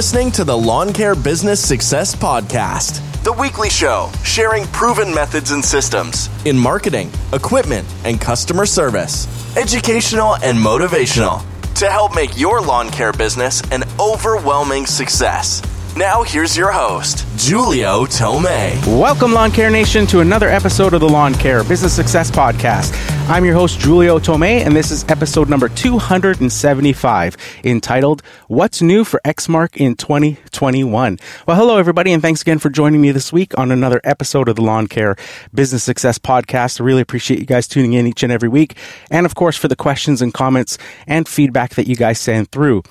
[0.00, 5.62] listening to the Lawn Care Business Success Podcast, the weekly show sharing proven methods and
[5.62, 11.44] systems in marketing, equipment, and customer service, educational and motivational
[11.74, 15.60] to help make your lawn care business an overwhelming success.
[15.94, 18.78] Now, here's your host, Julio Tomei.
[18.86, 23.19] Welcome, Lawn Care Nation, to another episode of the Lawn Care Business Success Podcast.
[23.30, 29.20] I'm your host, Julio Tomei, and this is episode number 275 entitled What's New for
[29.24, 31.16] Exmark in 2021?
[31.46, 34.56] Well, hello, everybody, and thanks again for joining me this week on another episode of
[34.56, 35.14] the Lawn Care
[35.54, 36.80] Business Success Podcast.
[36.80, 38.76] I really appreciate you guys tuning in each and every week,
[39.12, 40.76] and of course, for the questions and comments
[41.06, 42.82] and feedback that you guys send through.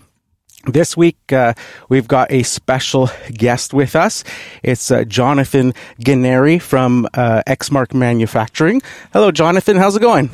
[0.66, 1.54] This week, uh,
[1.88, 4.26] we've got a special guest with us.
[4.62, 5.74] It's uh, Jonathan
[6.04, 8.82] Gennari from uh, Exmark Manufacturing.
[9.14, 9.78] Hello, Jonathan.
[9.78, 10.32] How's it going?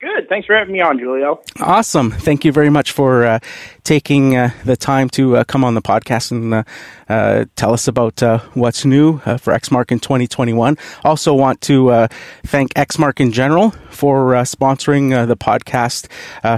[0.00, 0.28] Good.
[0.28, 1.42] Thanks for having me on, Julio.
[1.60, 2.12] Awesome.
[2.12, 3.40] Thank you very much for uh,
[3.82, 6.62] taking uh, the time to uh, come on the podcast and uh,
[7.08, 10.78] uh, tell us about uh, what's new for Exmark in 2021.
[11.02, 12.06] Also, want to
[12.44, 16.06] thank Exmark in general for sponsoring the podcast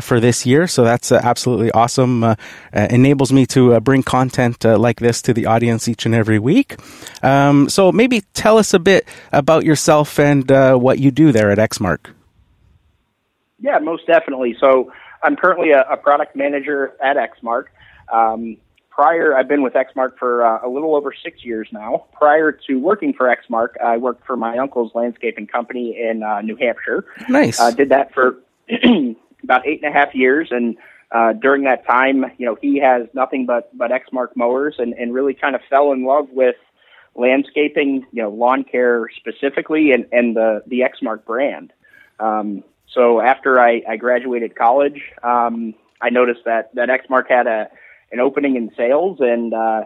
[0.03, 0.67] for this year.
[0.67, 2.37] So that's absolutely awesome.
[2.75, 6.77] enables me to bring content like this to the audience each and every week.
[7.23, 11.57] Um, so maybe tell us a bit about yourself and what you do there at
[11.57, 12.11] Exmark.
[13.61, 14.57] Yeah, most definitely.
[14.59, 17.65] So I'm currently a, a product manager at Exmark.
[18.13, 18.57] Um,
[18.91, 22.07] prior, I've been with Exmark for uh, a little over six years now.
[22.13, 26.57] Prior to working for Exmark, I worked for my uncle's landscaping company in uh, New
[26.57, 27.05] Hampshire.
[27.29, 27.61] Nice.
[27.61, 28.37] Uh, did that for
[29.43, 30.77] about eight and a half years, and
[31.13, 35.15] uh, during that time, you know, he has nothing but but Exmark mowers, and and
[35.15, 36.57] really kind of fell in love with
[37.15, 41.73] landscaping, you know, lawn care specifically, and and the the Exmark brand.
[42.19, 47.69] Um, so after I, I graduated college, um, I noticed that that Exmark had a
[48.13, 49.85] an opening in sales, and uh,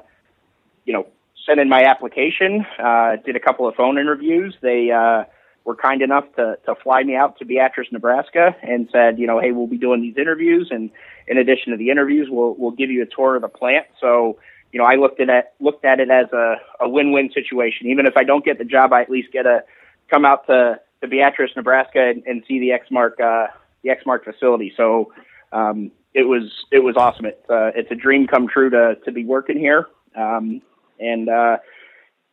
[0.84, 1.06] you know,
[1.46, 2.64] sent in my application.
[2.78, 4.56] Uh, did a couple of phone interviews.
[4.62, 5.24] They uh,
[5.64, 9.38] were kind enough to to fly me out to Beatrice, Nebraska, and said, you know,
[9.40, 10.90] hey, we'll be doing these interviews, and
[11.26, 13.86] in addition to the interviews, we'll we'll give you a tour of the plant.
[14.00, 14.38] So
[14.72, 17.88] you know, I looked at it looked at it as a, a win-win situation.
[17.88, 19.62] Even if I don't get the job, I at least get to
[20.10, 23.48] come out to to Beatrice, Nebraska, and, and see the Exmark uh,
[23.82, 24.72] the Exmark facility.
[24.76, 25.12] So
[25.52, 27.26] um, it was it was awesome.
[27.26, 29.86] It's uh, it's a dream come true to to be working here.
[30.16, 30.62] Um,
[30.98, 31.58] and uh,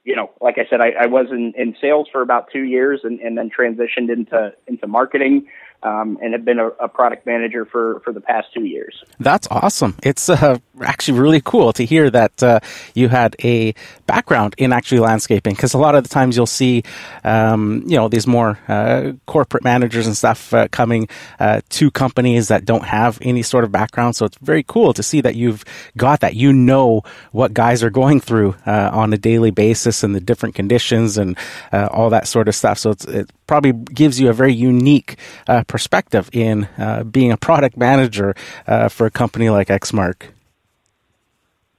[0.03, 3.01] you know, like I said, I, I was in, in sales for about two years,
[3.03, 5.47] and, and then transitioned into into marketing
[5.83, 9.03] um, and have been a, a, product manager for, for the past two years.
[9.19, 9.97] That's awesome.
[10.03, 12.59] It's uh, actually really cool to hear that uh,
[12.93, 13.73] you had a
[14.05, 16.83] background in actually landscaping because a lot of the times you'll see,
[17.23, 21.07] um, you know, these more uh, corporate managers and stuff uh, coming
[21.39, 24.15] uh, to companies that don't have any sort of background.
[24.15, 25.63] So it's very cool to see that you've
[25.97, 26.35] got that.
[26.35, 30.55] You know what guys are going through uh, on a daily basis and the different
[30.55, 31.37] conditions and
[31.71, 32.77] all that sort of stuff.
[32.77, 35.17] So it probably gives you a very unique
[35.71, 38.35] perspective in uh, being a product manager
[38.67, 40.23] uh, for a company like Exmark.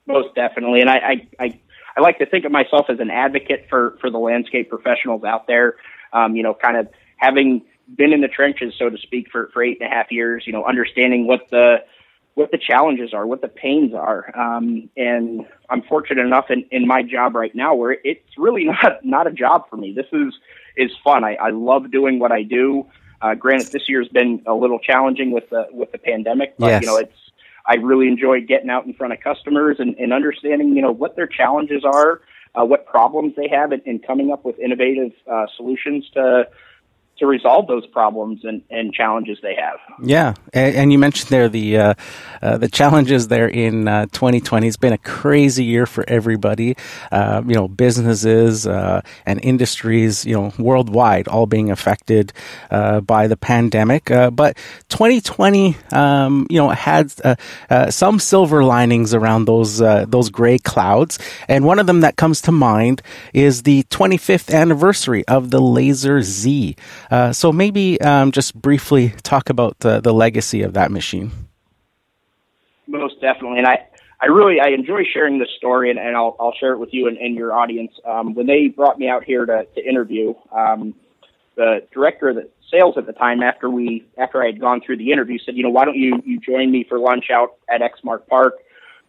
[0.07, 1.61] Most definitely, and I, I, I,
[1.97, 5.47] I, like to think of myself as an advocate for for the landscape professionals out
[5.47, 5.77] there.
[6.13, 6.89] Um, you know, kind of
[7.19, 7.63] having
[7.95, 10.45] been in the trenches, so to speak, for for eight and a half years.
[10.47, 11.85] You know, understanding what the
[12.35, 14.33] what the challenges are, what the pains are.
[14.37, 19.05] Um, and I'm fortunate enough in, in my job right now where it's really not,
[19.05, 19.93] not a job for me.
[19.93, 20.33] This is,
[20.77, 21.25] is fun.
[21.25, 22.87] I, I love doing what I do.
[23.23, 26.83] Uh, granted, this year's been a little challenging with the with the pandemic, but yes.
[26.83, 27.17] you know, it's
[27.65, 31.15] I really enjoy getting out in front of customers and, and understanding you know what
[31.15, 32.21] their challenges are,
[32.55, 36.49] uh, what problems they have, and, and coming up with innovative uh, solutions to
[37.23, 39.79] to resolve those problems and, and challenges they have.
[40.03, 41.95] Yeah, and, and you mentioned there the uh,
[42.43, 44.67] uh, the challenges there in uh, 2020.
[44.67, 46.77] It's been a crazy year for everybody.
[47.13, 52.33] Uh, you know, businesses uh, and industries, you know, worldwide, all being affected
[52.73, 54.07] uh, by the pandemic.
[54.07, 54.57] but
[54.89, 57.13] 2020, um, you know, had
[57.93, 62.51] some silver linings around those those gray clouds, and one of them that comes to
[62.51, 63.01] mind
[63.33, 66.75] is the 25th anniversary of the Laser Z.
[67.13, 71.31] Uh, so maybe um, just briefly talk about the, the legacy of that machine.
[72.87, 73.87] Most definitely, and I,
[74.19, 77.09] I really I enjoy sharing this story, and, and I'll I'll share it with you
[77.09, 77.93] and, and your audience.
[78.09, 80.95] Um, when they brought me out here to, to interview, um,
[81.55, 84.97] the director of the sales at the time, after we after I had gone through
[84.97, 87.83] the interview, said, you know, why don't you you join me for lunch out at
[87.83, 88.55] Exmark Park?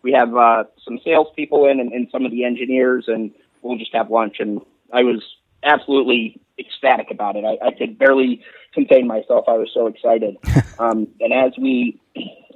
[0.02, 3.96] We have uh, some salespeople in and, and some of the engineers, and we'll just
[3.96, 4.42] have lunch.
[4.42, 4.60] And
[4.92, 5.24] I was
[5.64, 7.46] absolutely ecstatic about it.
[7.46, 8.44] I, I could barely
[8.74, 9.46] contain myself.
[9.48, 10.38] I was so excited.
[10.80, 12.00] um, and as we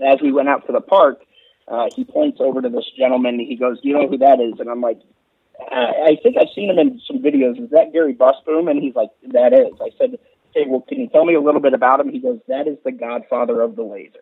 [0.06, 1.20] as we went out to the park,
[1.68, 3.40] uh, he points over to this gentleman.
[3.40, 5.00] He goes, "Do you know who that is?" And I'm like,
[5.60, 7.62] uh, "I think I've seen him in some videos.
[7.62, 10.20] Is that Gary Busboom?" And he's like, "That is." I said,
[10.54, 12.78] "Hey, well, can you tell me a little bit about him?" He goes, "That is
[12.84, 14.20] the Godfather of the laser."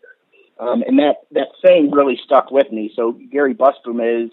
[0.60, 2.92] Um, and that that saying really stuck with me.
[2.96, 4.32] So Gary Busboom is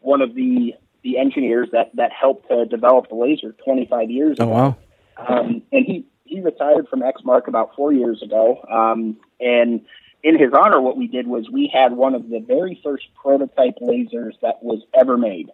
[0.00, 0.74] one of the
[1.04, 4.52] the engineers that that helped to develop the laser 25 years oh, ago.
[4.52, 5.38] Oh wow!
[5.38, 8.64] Um, and he he retired from Exmark about four years ago.
[8.68, 9.82] Um, and
[10.22, 13.76] in his honor, what we did was we had one of the very first prototype
[13.80, 15.50] lasers that was ever made.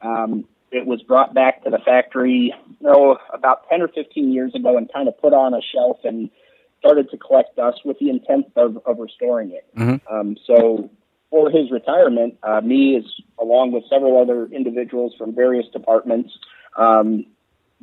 [0.00, 2.54] Um, it was brought back to the factory,
[2.84, 6.30] oh, about 10 or 15 years ago and kind of put on a shelf and
[6.78, 9.66] started to collect dust with the intent of, of restoring it.
[9.76, 10.14] Mm-hmm.
[10.14, 10.88] Um, so
[11.32, 13.06] for his retirement, uh, me, is,
[13.40, 16.30] along with several other individuals from various departments,
[16.76, 17.24] um,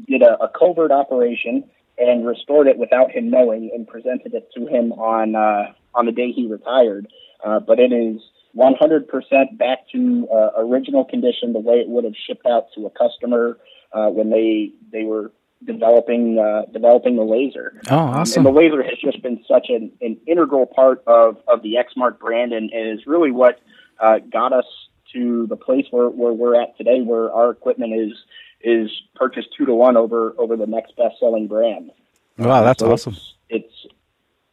[0.08, 1.64] did a, a covert operation
[1.98, 6.12] and restored it without him knowing and presented it to him on uh, on the
[6.12, 7.08] day he retired.
[7.44, 8.22] Uh, but it is
[8.56, 12.92] 100% back to uh, original condition, the way it would have shipped out to a
[12.92, 13.58] customer
[13.94, 15.32] uh, when they they were
[15.66, 17.82] developing uh, developing the laser.
[17.90, 18.46] Oh, awesome!
[18.46, 22.20] And the laser has just been such an, an integral part of of the Exmark
[22.20, 23.60] brand, and, and is really what
[24.00, 24.66] uh, got us
[25.14, 28.14] to the place where, where we're at today, where our equipment is
[28.62, 31.92] is purchased two to one over over the next best selling brand.
[32.38, 33.14] Wow, that's so awesome.
[33.14, 33.94] It's, it's,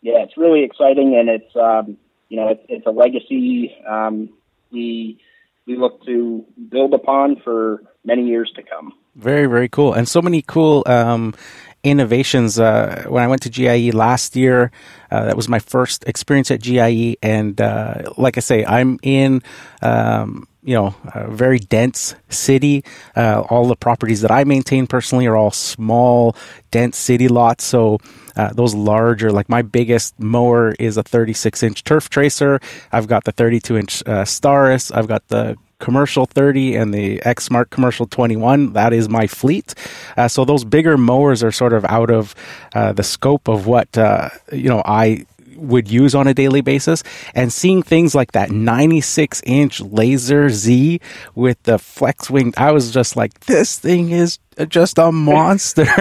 [0.03, 1.97] yeah, it's really exciting, and it's um,
[2.29, 4.31] you know it's, it's a legacy um,
[4.71, 5.21] we
[5.67, 8.93] we look to build upon for many years to come.
[9.17, 11.35] Very very cool, and so many cool um,
[11.83, 12.59] innovations.
[12.59, 14.71] Uh, when I went to GIE last year,
[15.11, 19.43] uh, that was my first experience at GIE, and uh, like I say, I'm in.
[19.81, 22.85] Um, you know, a very dense city.
[23.15, 26.35] Uh, all the properties that I maintain personally are all small,
[26.73, 27.63] dense city lots.
[27.63, 28.01] So
[28.35, 32.59] uh, those larger, like my biggest mower is a 36 inch turf tracer.
[32.91, 34.91] I've got the 32 inch uh, Staris.
[34.93, 38.73] I've got the commercial 30 and the Exmark commercial 21.
[38.73, 39.75] That is my fleet.
[40.17, 42.35] Uh, so those bigger mowers are sort of out of
[42.75, 45.27] uh, the scope of what, uh, you know, I
[45.57, 47.03] would use on a daily basis
[47.35, 51.01] and seeing things like that 96 inch laser Z
[51.35, 54.39] with the flex wing, I was just like, this thing is
[54.69, 55.87] just a monster.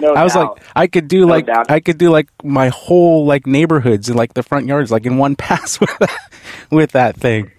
[0.00, 0.56] No I was doubt.
[0.56, 1.70] like, I could do No like, doubt.
[1.70, 5.18] I could do like my whole like neighborhoods and like the front yards, like in
[5.18, 6.32] one pass with that,
[6.70, 7.52] with that thing.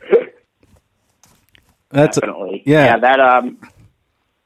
[1.95, 2.63] That's definitely.
[2.65, 2.97] yeah.
[2.97, 3.57] that um,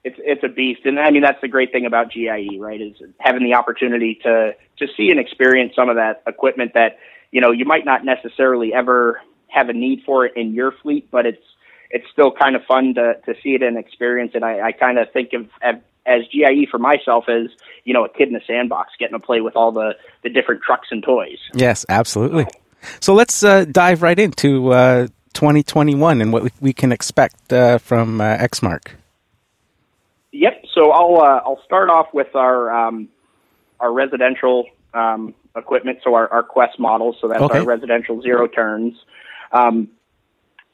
[0.03, 2.79] it's it's a beast, and I mean that's the great thing about GIE, right?
[2.79, 6.99] Is having the opportunity to to see and experience some of that equipment that
[7.31, 11.09] you know you might not necessarily ever have a need for it in your fleet,
[11.11, 11.43] but it's
[11.89, 14.43] it's still kind of fun to to see it and experience it.
[14.43, 15.75] I, I kind of think of as,
[16.05, 17.49] as GIE for myself as
[17.83, 20.61] you know a kid in a sandbox getting to play with all the the different
[20.61, 21.39] trucks and toys.
[21.53, 22.47] Yes, absolutely.
[23.01, 27.77] So let's uh, dive right into uh, 2021 and what we, we can expect uh,
[27.77, 28.91] from uh, Exmark.
[30.31, 30.65] Yep.
[30.73, 33.09] So I'll uh, I'll start off with our um,
[33.79, 35.99] our residential um, equipment.
[36.03, 37.17] So our, our Quest models.
[37.19, 37.59] So that's Okay.
[37.59, 38.95] our residential zero turns.
[39.51, 39.89] Um,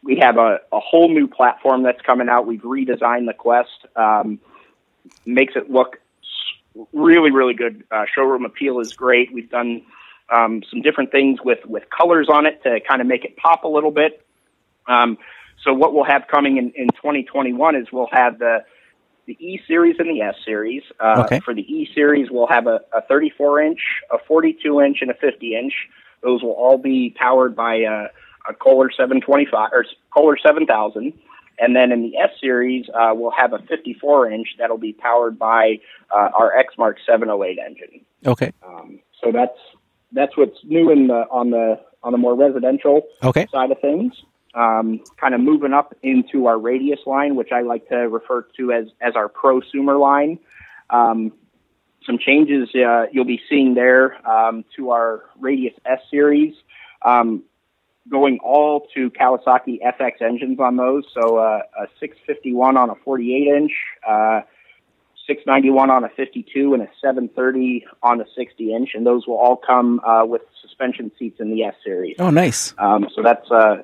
[0.04, 2.46] we have a, a whole new platform that's coming out.
[2.46, 3.88] We've redesigned the Quest.
[3.96, 4.40] Um,
[5.26, 5.98] makes it look
[6.94, 7.84] really really good.
[7.90, 9.34] Uh, showroom appeal is great.
[9.34, 9.84] We've done
[10.30, 13.64] um, some different things with with colors on it to kind of make it pop
[13.64, 14.25] a little bit.
[14.88, 15.18] Um,
[15.64, 18.60] so what we'll have coming in, in 2021 is we'll have the
[19.28, 20.84] the E series and the S series.
[21.00, 21.40] Uh, Okay.
[21.40, 23.80] For the E series, we'll have a, a 34 inch,
[24.12, 25.74] a 42 inch, and a 50 inch.
[26.22, 28.08] Those will all be powered by a,
[28.48, 31.14] a Kohler 725 or Kohler 7000.
[31.58, 35.40] And then in the S series, uh, we'll have a 54 inch that'll be powered
[35.40, 35.80] by
[36.16, 38.02] uh, our Exmark 708 engine.
[38.28, 38.52] Okay.
[38.64, 39.58] Um, so that's
[40.12, 43.48] that's what's new in the on the on the more residential Okay.
[43.52, 44.14] side of things.
[44.56, 48.72] Um, kind of moving up into our radius line, which I like to refer to
[48.72, 50.40] as as our prosumer line.
[50.90, 51.34] Um,
[52.06, 56.54] some changes uh, you'll be seeing there um, to our Radius S series,
[57.04, 57.44] um,
[58.10, 61.04] going all to Kawasaki FX engines on those.
[61.14, 63.72] So uh, a 651 on a 48 inch,
[64.08, 64.42] uh,
[65.28, 69.58] 691 on a 52, and a 730 on a 60 inch, and those will all
[69.58, 72.16] come uh, with suspension seats in the S series.
[72.20, 72.76] Oh, nice.
[72.78, 73.78] Um, so that's uh,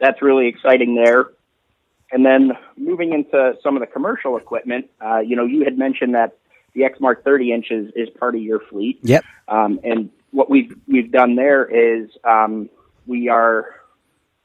[0.00, 1.30] that's really exciting there.
[2.12, 6.14] And then moving into some of the commercial equipment, uh, you know, you had mentioned
[6.14, 6.36] that
[6.74, 9.00] the Exmark 30 inches is part of your fleet.
[9.02, 9.24] Yep.
[9.48, 12.68] Um, and what we've we've done there is um,
[13.06, 13.74] we are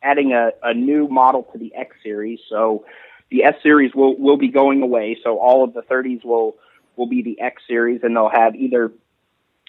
[0.02, 2.40] adding a, a new model to the X series.
[2.50, 2.86] So
[3.30, 5.18] the S series will will be going away.
[5.24, 6.56] So all of the 30s will
[6.96, 8.92] will be the X series, and they'll have either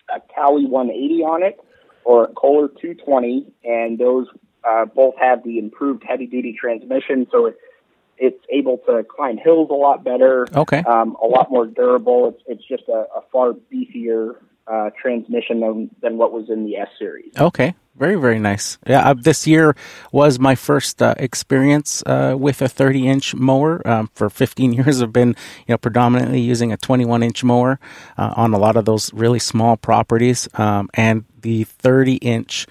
[0.08, 1.60] a Cali 180 on it
[2.04, 4.26] or a Kohler 220, and those
[4.64, 7.58] uh, both have the improved heavy duty transmission, so it,
[8.18, 10.46] it's able to climb hills a lot better.
[10.54, 10.82] Okay.
[10.82, 12.28] Um, a lot more durable.
[12.28, 16.76] It's it's just a, a far beefier uh, transmission than than what was in the
[16.76, 17.32] S series.
[17.36, 17.74] Okay.
[17.94, 18.78] Very, very nice.
[18.86, 19.76] Yeah, uh, this year
[20.12, 23.86] was my first uh, experience uh, with a 30 inch mower.
[23.86, 27.78] Um, for 15 years, I've been, you know, predominantly using a 21 inch mower
[28.16, 30.48] uh, on a lot of those really small properties.
[30.54, 32.66] Um, and the 30 inch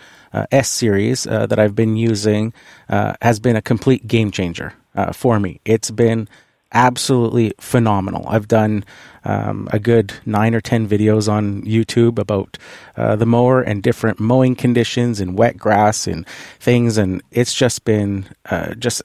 [0.51, 2.53] S series uh, that I've been using
[2.89, 4.73] has been a complete game changer
[5.13, 5.59] for me.
[5.65, 6.27] It's been
[6.73, 8.25] absolutely phenomenal.
[8.27, 8.85] I've done
[9.23, 12.57] um, a good nine or ten videos on YouTube about
[12.97, 16.25] uh, the mower and different mowing conditions and wet grass and
[16.59, 19.01] things, and it's just been uh, just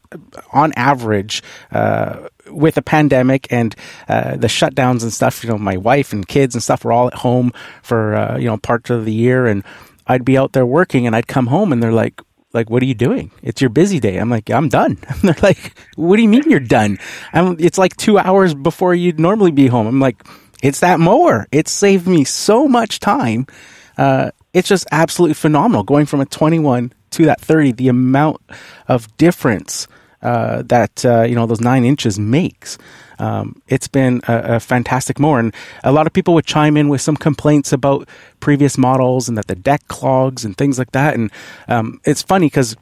[0.52, 1.42] on average.
[1.70, 3.74] Uh, with the pandemic and
[4.08, 7.08] uh, the shutdowns and stuff, you know, my wife and kids and stuff were all
[7.08, 7.52] at home
[7.82, 9.64] for uh, you know part of the year, and
[10.06, 12.20] I'd be out there working, and I'd come home, and they're like,
[12.52, 13.30] like, what are you doing?
[13.42, 14.16] It's your busy day.
[14.16, 14.96] I'm like, I'm done.
[15.22, 16.98] They're like, what do you mean you're done?
[17.32, 19.86] I'm, it's like two hours before you'd normally be home.
[19.86, 20.24] I'm like,
[20.62, 21.46] it's that mower.
[21.52, 23.46] It saved me so much time.
[23.98, 27.72] Uh, it's just absolutely phenomenal going from a 21 to that 30.
[27.72, 28.40] The amount
[28.88, 29.86] of difference
[30.22, 32.78] uh, that uh, you know those nine inches makes.
[33.18, 35.54] Um, it's been a, a, fantastic mower, and
[35.84, 38.08] a lot of people would chime in with some complaints about
[38.40, 41.14] previous models and that the deck clogs and things like that.
[41.14, 41.30] And
[41.68, 42.76] um, it's funny because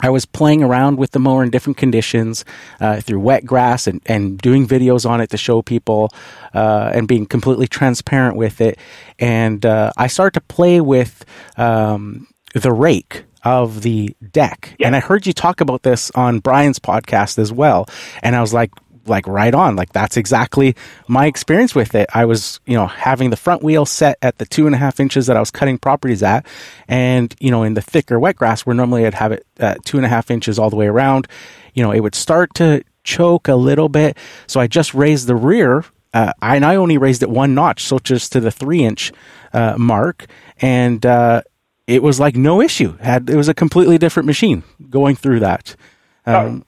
[0.00, 2.44] I was playing around with the mower in different conditions
[2.80, 6.10] uh, through wet grass and, and doing videos on it to show people
[6.54, 8.78] uh, and being completely transparent with it.
[9.18, 11.24] And uh, I started to play with
[11.56, 14.74] um, the rake of the deck.
[14.78, 14.88] Yeah.
[14.88, 17.88] And I heard you talk about this on Brian's podcast as well.
[18.22, 18.72] And I was like,
[19.08, 19.76] like right on.
[19.76, 20.76] Like that's exactly
[21.08, 22.08] my experience with it.
[22.14, 25.00] I was, you know, having the front wheel set at the two and a half
[25.00, 26.46] inches that I was cutting properties at.
[26.88, 29.96] And, you know, in the thicker wet grass where normally I'd have it at two
[29.96, 31.28] and a half inches all the way around,
[31.74, 34.16] you know, it would start to choke a little bit.
[34.46, 35.84] So I just raised the rear.
[36.14, 39.12] Uh, and I only raised it one notch, so just to the three inch
[39.52, 40.24] uh, mark.
[40.60, 41.42] And, uh,
[41.86, 42.96] it was like no issue.
[42.98, 45.76] Had it was a completely different machine going through that.
[46.24, 46.64] Um,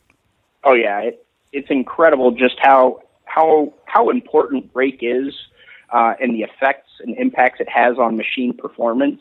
[0.62, 5.34] oh, oh, yeah, it, it's incredible just how how how important rake is
[5.92, 9.20] uh, and the effects and impacts it has on machine performance.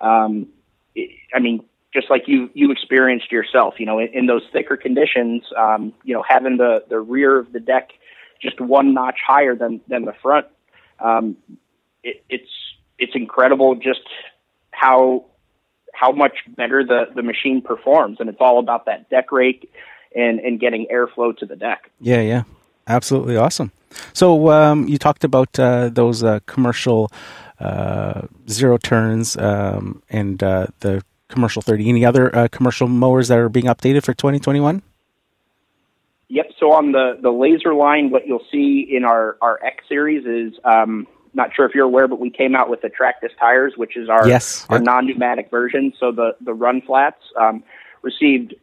[0.00, 0.48] Um,
[0.94, 4.76] it, I mean, just like you you experienced yourself, you know, in, in those thicker
[4.76, 7.90] conditions, um, you know, having the the rear of the deck
[8.40, 10.46] just one notch higher than than the front,
[11.00, 11.36] um,
[12.02, 12.50] it, it's
[12.98, 14.02] it's incredible just
[14.70, 15.24] how
[15.94, 18.18] how much better the, the machine performs.
[18.18, 19.72] And it's all about that deck rake
[20.14, 21.90] and, and getting airflow to the deck.
[22.00, 22.42] Yeah, yeah.
[22.86, 23.72] Absolutely awesome.
[24.12, 27.10] So um, you talked about uh, those uh, commercial
[27.60, 31.88] uh, zero turns um, and uh, the commercial 30.
[31.88, 34.82] Any other uh, commercial mowers that are being updated for 2021?
[36.28, 36.46] Yep.
[36.58, 40.58] So on the, the laser line, what you'll see in our, our X series is
[40.64, 43.96] um, not sure if you're aware, but we came out with the Tractus tires, which
[43.96, 44.66] is our yes.
[44.68, 45.92] our non-pneumatic version.
[45.98, 47.62] So the the run flats um,
[48.02, 48.54] received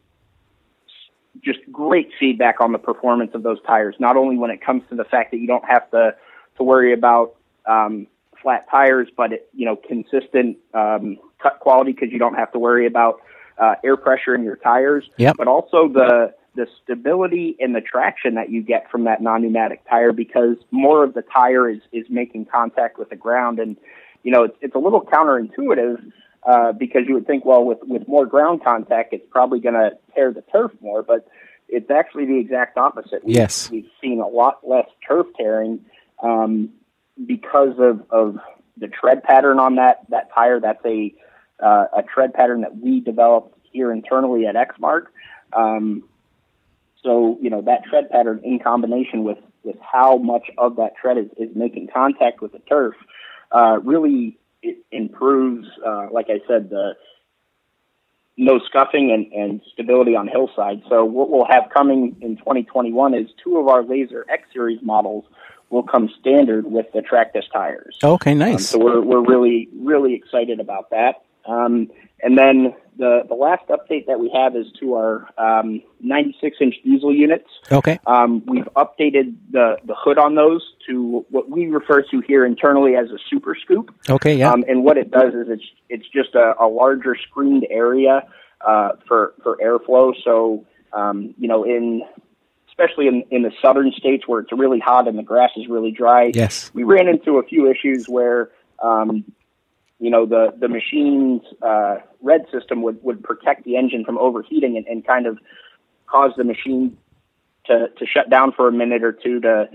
[1.43, 3.95] just great feedback on the performance of those tires.
[3.99, 6.15] Not only when it comes to the fact that you don't have to
[6.57, 8.07] to worry about um,
[8.41, 12.59] flat tires, but it, you know consistent um, cut quality because you don't have to
[12.59, 13.21] worry about
[13.57, 15.09] uh, air pressure in your tires.
[15.17, 15.37] Yep.
[15.37, 20.11] But also the the stability and the traction that you get from that non-pneumatic tire
[20.11, 23.77] because more of the tire is is making contact with the ground and
[24.23, 26.11] you know it's it's a little counterintuitive
[26.43, 29.91] uh, because you would think well with with more ground contact it's probably going to
[30.15, 31.27] tear the turf more but
[31.71, 33.23] it's actually the exact opposite.
[33.23, 35.79] We've, yes, we've seen a lot less turf tearing
[36.21, 36.69] um,
[37.25, 38.37] because of of
[38.77, 40.59] the tread pattern on that that tire.
[40.59, 41.13] That's a
[41.63, 45.05] uh, a tread pattern that we developed here internally at Exmark.
[45.53, 46.03] Um,
[47.03, 51.17] so, you know, that tread pattern in combination with, with how much of that tread
[51.17, 52.95] is, is making contact with the turf
[53.51, 56.93] uh, really it improves, uh, like I said, the
[58.37, 60.81] no scuffing and, and stability on hillside.
[60.89, 65.25] So what we'll have coming in 2021 is two of our Laser X Series models
[65.69, 67.97] will come standard with the Tractus tires.
[68.03, 68.73] Okay, nice.
[68.73, 71.23] Um, so we're, we're really, really excited about that.
[71.45, 71.89] Um,
[72.23, 76.75] and then the, the last update that we have is to our um, 96 inch
[76.83, 77.49] diesel units.
[77.71, 77.99] Okay.
[78.05, 82.95] Um, we've updated the, the hood on those to what we refer to here internally
[82.95, 83.93] as a super scoop.
[84.09, 84.51] Okay, yeah.
[84.51, 88.27] Um, and what it does is it's, it's just a, a larger screened area
[88.65, 90.13] uh, for, for airflow.
[90.23, 92.03] So, um, you know, in
[92.69, 95.91] especially in, in the southern states where it's really hot and the grass is really
[95.91, 96.31] dry.
[96.33, 96.71] Yes.
[96.73, 98.49] We ran into a few issues where
[98.81, 99.25] um,
[100.01, 104.75] you know, the the machine's uh, red system would would protect the engine from overheating
[104.75, 105.37] and, and kind of
[106.07, 106.97] cause the machine
[107.67, 109.69] to to shut down for a minute or two to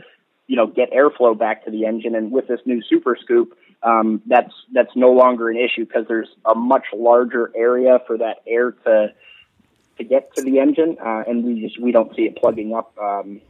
[0.49, 2.17] you know get airflow back to the engine.
[2.17, 6.35] And with this new Super Scoop, um, that's that's no longer an issue because there's
[6.45, 9.15] a much larger area for that air to
[9.99, 12.93] to get to the engine, uh, and we just we don't see it plugging up
[12.99, 13.41] um,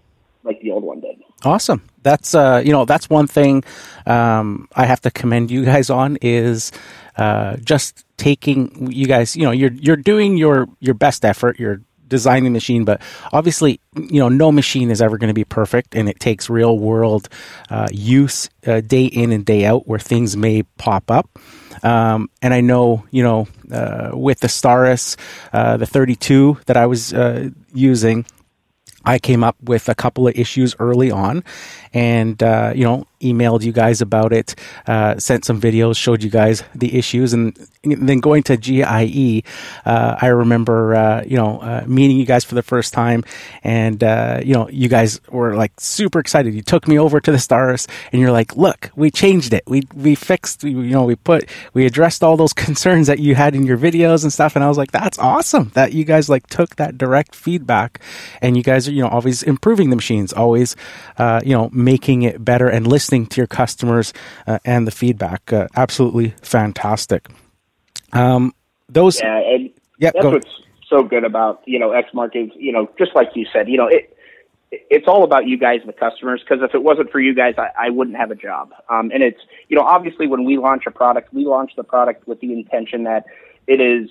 [0.46, 1.16] like the old one did.
[1.44, 1.82] Awesome.
[2.02, 3.64] That's uh, you know that's one thing
[4.06, 6.72] um, I have to commend you guys on is
[7.16, 9.36] uh, just taking you guys.
[9.36, 11.58] You know you're you're doing your your best effort.
[11.58, 13.00] You're designing the machine, but
[13.32, 16.78] obviously, you know, no machine is ever going to be perfect, and it takes real
[16.78, 17.28] world
[17.68, 21.28] uh, use uh, day in and day out where things may pop up.
[21.82, 25.16] Um, and I know, you know, uh, with the Staris,
[25.52, 28.24] uh, the 32 that I was uh, using,
[29.06, 31.44] I came up with a couple of issues early on,
[31.94, 34.54] and uh, you know, emailed you guys about it,
[34.87, 37.56] uh, sent some videos, showed you guys the issues, and,
[37.87, 39.42] then going to GIE,
[39.85, 43.25] uh, I remember uh, you know uh, meeting you guys for the first time,
[43.62, 46.54] and uh, you know, you guys were like super excited.
[46.54, 49.62] You took me over to the Staris, and you're like, "Look, we changed it.
[49.66, 50.64] We we fixed.
[50.64, 54.23] You know, we put we addressed all those concerns that you had in your videos
[54.23, 57.35] and stuff." And I was like, "That's awesome that you guys like took that direct
[57.35, 58.00] feedback,
[58.42, 60.75] and you guys are you know always improving the machines, always
[61.18, 64.12] you know making it better and listening to your customers
[64.46, 65.52] uh, and the feedback.
[65.52, 67.28] Uh, absolutely fantastic.
[68.12, 68.54] Um,
[68.88, 72.88] those, yeah, and yeah, that's what's so good about you know X is you know
[72.98, 74.12] just like you said, you know it.
[74.72, 77.86] It's all about you guys, the customers, because if it wasn't for you guys, I,
[77.86, 78.72] I wouldn't have a job.
[78.90, 82.26] Um, and it's, you know, obviously when we launch a product, we launch the product
[82.26, 83.26] with the intention that
[83.68, 84.10] it is,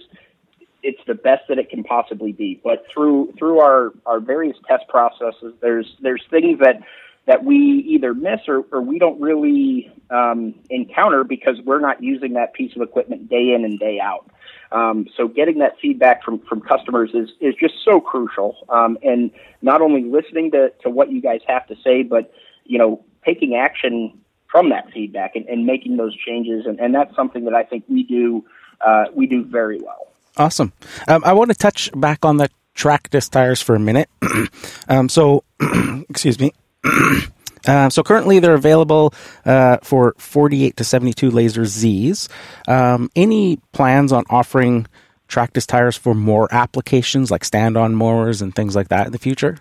[0.81, 2.61] it's the best that it can possibly be.
[2.63, 6.81] But through through our our various test processes, there's there's things that
[7.25, 12.33] that we either miss or, or we don't really um, encounter because we're not using
[12.33, 14.29] that piece of equipment day in and day out.
[14.71, 18.57] Um, so getting that feedback from, from customers is, is just so crucial.
[18.69, 22.31] Um, and not only listening to, to what you guys have to say, but,
[22.63, 24.19] you know, taking action
[24.51, 26.65] from that feedback and, and making those changes.
[26.65, 28.45] And, and that's something that I think we do,
[28.85, 30.07] uh, we do very well.
[30.37, 30.73] Awesome.
[31.07, 34.09] Um, I want to touch back on the Tractus tires for a minute.
[34.87, 35.43] Um, so,
[36.09, 36.53] excuse me.
[37.67, 39.11] Uh, so currently they're available
[39.45, 42.29] uh, for 48 to 72 laser Z's.
[42.67, 44.85] Um, any plans on offering
[45.27, 49.57] Tractus tires for more applications like stand-on mowers and things like that in the future?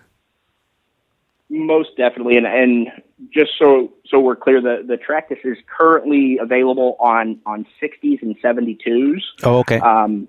[1.49, 2.87] Most definitely, and and
[3.33, 8.39] just so so we're clear, the the Tractus is currently available on on 60s and
[8.41, 9.21] 72s.
[9.43, 9.79] Oh, okay.
[9.79, 10.27] Um,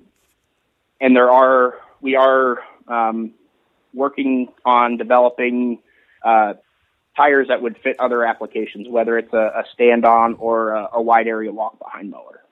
[1.00, 3.32] and there are we are um,
[3.92, 5.80] working on developing
[6.22, 6.54] uh,
[7.16, 11.26] tires that would fit other applications, whether it's a, a stand-on or a, a, wide
[11.26, 12.42] area walk-behind mower.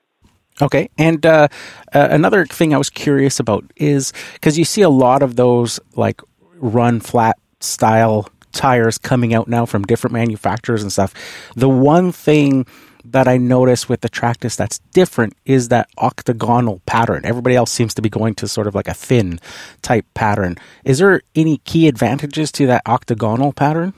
[0.63, 1.49] Okay, and uh,
[1.93, 5.81] uh, another thing I was curious about is because you see a lot of those
[5.97, 6.21] like
[6.57, 11.13] run flat style tires coming out now from different manufacturers and stuff.
[11.57, 12.67] The one thing
[13.05, 17.23] that I notice with the Tractus that's different is that octagonal pattern.
[17.25, 19.41] Everybody else seems to be going to sort of like a thin
[19.83, 20.57] type pattern.
[20.85, 23.93] Is there any key advantages to that octagonal pattern?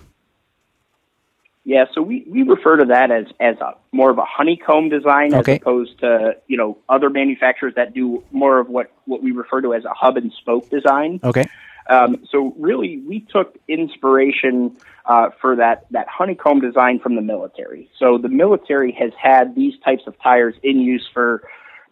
[1.66, 5.34] Yeah, so we, we refer to that as, as a more of a honeycomb design
[5.34, 5.54] okay.
[5.54, 9.60] as opposed to, you know, other manufacturers that do more of what, what we refer
[9.62, 11.18] to as a hub and spoke design.
[11.24, 11.44] Okay.
[11.90, 14.76] Um, so really, we took inspiration
[15.06, 17.90] uh, for that, that honeycomb design from the military.
[17.98, 21.42] So the military has had these types of tires in use for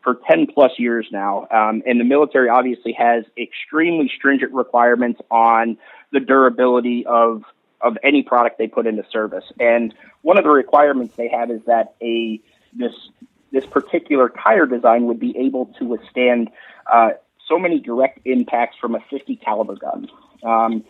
[0.05, 1.49] for 10 plus years now.
[1.51, 5.79] Um, and the military obviously has extremely stringent requirements on
[6.13, 7.43] the durability of
[7.85, 9.45] of any product they put into service.
[9.61, 12.41] And one of the requirements they have is that a
[12.73, 12.95] this
[13.53, 16.51] this particular tire design would be able to withstand
[16.93, 17.11] uh,
[17.49, 20.09] so many direct impacts from a 50 caliber gun.
[20.43, 20.85] Um,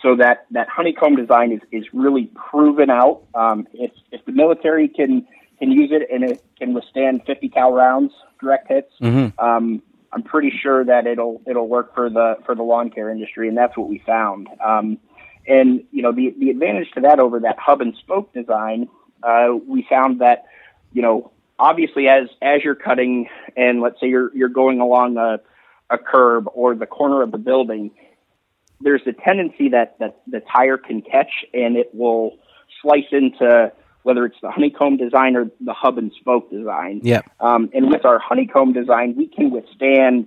[0.00, 3.22] so that, that honeycomb design is, is really proven out.
[3.34, 5.26] Um, if, if the military can
[5.58, 9.38] can use it and it can withstand 50 cal rounds direct hits, mm-hmm.
[9.44, 13.48] um, I'm pretty sure that it'll it'll work for the for the lawn care industry,
[13.48, 14.48] and that's what we found.
[14.64, 14.98] Um,
[15.46, 18.88] and you know, the the advantage to that over that hub and spoke design,
[19.22, 20.46] uh, we found that
[20.92, 25.40] you know, obviously as as you're cutting, and let's say you're you're going along a
[25.90, 27.90] a curb or the corner of the building,
[28.80, 32.38] there's a tendency that that the tire can catch and it will
[32.82, 37.00] slice into whether it's the honeycomb design or the hub and spoke design.
[37.02, 37.22] Yeah.
[37.40, 40.26] Um, and with our honeycomb design, we can withstand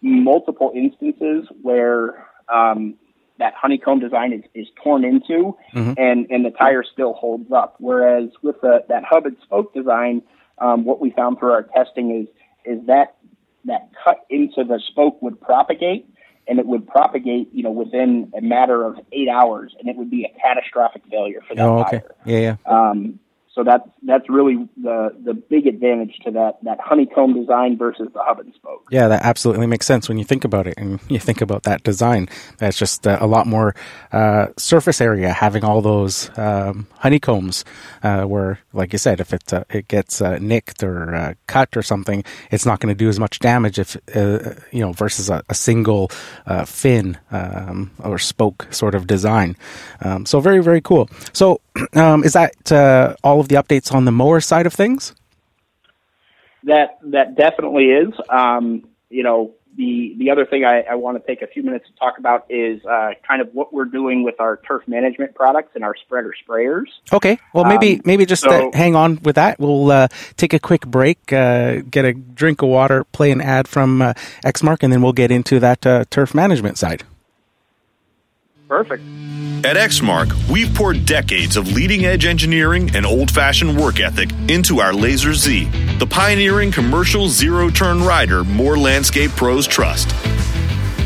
[0.00, 2.96] multiple instances where um,
[3.38, 5.92] that honeycomb design is, is torn into mm-hmm.
[5.96, 7.76] and, and the tire still holds up.
[7.78, 10.22] Whereas with the, that hub and spoke design,
[10.58, 12.28] um, what we found through our testing is
[12.64, 13.16] is that
[13.64, 16.06] that cut into the spoke would propagate,
[16.46, 20.10] and it would propagate, you know, within a matter of eight hours, and it would
[20.10, 22.00] be a catastrophic failure for that Oh, okay.
[22.00, 22.14] tire.
[22.24, 22.56] Yeah, yeah.
[22.66, 23.18] Um,
[23.54, 28.20] so that's that's really the the big advantage to that that honeycomb design versus the
[28.22, 28.88] hub and spoke.
[28.90, 31.82] Yeah, that absolutely makes sense when you think about it and you think about that
[31.82, 32.30] design.
[32.58, 33.74] That's just uh, a lot more
[34.10, 37.64] uh, surface area having all those um, honeycombs.
[38.02, 41.76] Uh, where, like you said, if it uh, it gets uh, nicked or uh, cut
[41.76, 45.42] or something, it's not going to do as much damage if you know versus a,
[45.50, 46.10] a single
[46.46, 49.56] uh, fin um, or spoke sort of design.
[50.00, 51.10] Um, so very very cool.
[51.34, 51.60] So
[51.94, 55.14] um, is that uh, all of the updates on the mower side of things?
[56.64, 58.12] That that definitely is.
[58.28, 61.86] Um, you know, the the other thing I, I want to take a few minutes
[61.88, 65.72] to talk about is uh, kind of what we're doing with our turf management products
[65.74, 66.84] and our spreader sprayers.
[67.12, 67.38] Okay.
[67.52, 69.58] Well, maybe Um, maybe just uh, so- hang on with that.
[69.58, 73.66] We'll uh, take a quick break, uh, get a drink of water, play an ad
[73.66, 74.12] from uh,
[74.44, 77.02] Exmark, and then we'll get into that uh, turf management side.
[78.72, 79.02] Perfect.
[79.66, 84.80] At Exmark, we've poured decades of leading edge engineering and old fashioned work ethic into
[84.80, 85.64] our Laser Z,
[85.98, 90.08] the pioneering commercial zero turn rider more landscape pros trust.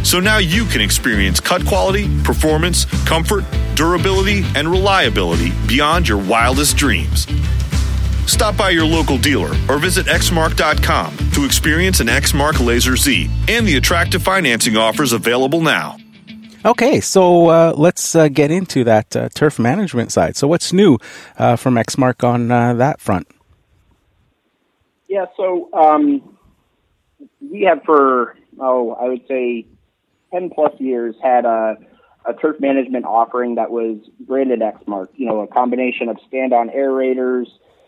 [0.07, 6.77] So now you can experience cut quality, performance, comfort, durability, and reliability beyond your wildest
[6.77, 7.27] dreams.
[8.31, 13.67] Stop by your local dealer or visit exmark.com to experience an Exmark Laser Z and
[13.67, 15.97] the attractive financing offers available now.
[16.67, 20.37] Okay, so uh, let's uh, get into that uh, turf management side.
[20.37, 20.99] So, what's new
[21.39, 23.29] uh, from Exmark on uh, that front?
[25.09, 26.37] Yeah, so um,
[27.41, 29.65] we have for oh, I would say
[30.33, 31.77] ten plus years had a,
[32.25, 35.11] a turf management offering that was branded Exmark.
[35.15, 37.47] You know, a combination of stand-on aerators,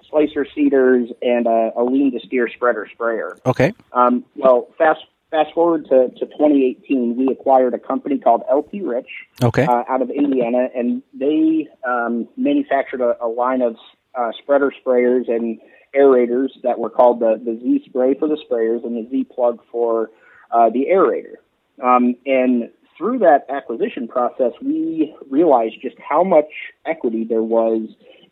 [0.08, 3.38] slicer seeders, and a, a lean to steer spreader sprayer.
[3.44, 3.72] Okay.
[3.92, 9.08] Um, well, fast fast forward to, to 2018, we acquired a company called LT Rich
[9.42, 9.64] Okay.
[9.64, 13.76] uh, out of Indiana, and they um, manufactured a, a line of
[14.14, 15.60] uh, spreader sprayers and
[15.94, 19.60] aerators that were called the, the Z spray for the sprayers and the Z plug
[19.70, 20.10] for
[20.50, 21.36] uh, the aerator.
[21.82, 26.50] Um, and through that acquisition process, we realized just how much
[26.84, 27.88] equity there was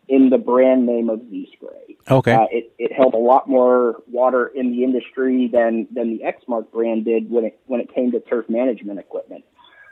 [0.08, 1.96] in the brand name of Z Spray.
[2.08, 2.32] Okay.
[2.32, 6.70] Uh, it, it held a lot more water in the industry than, than the Exmark
[6.70, 9.44] brand did when it, when it came to turf management equipment.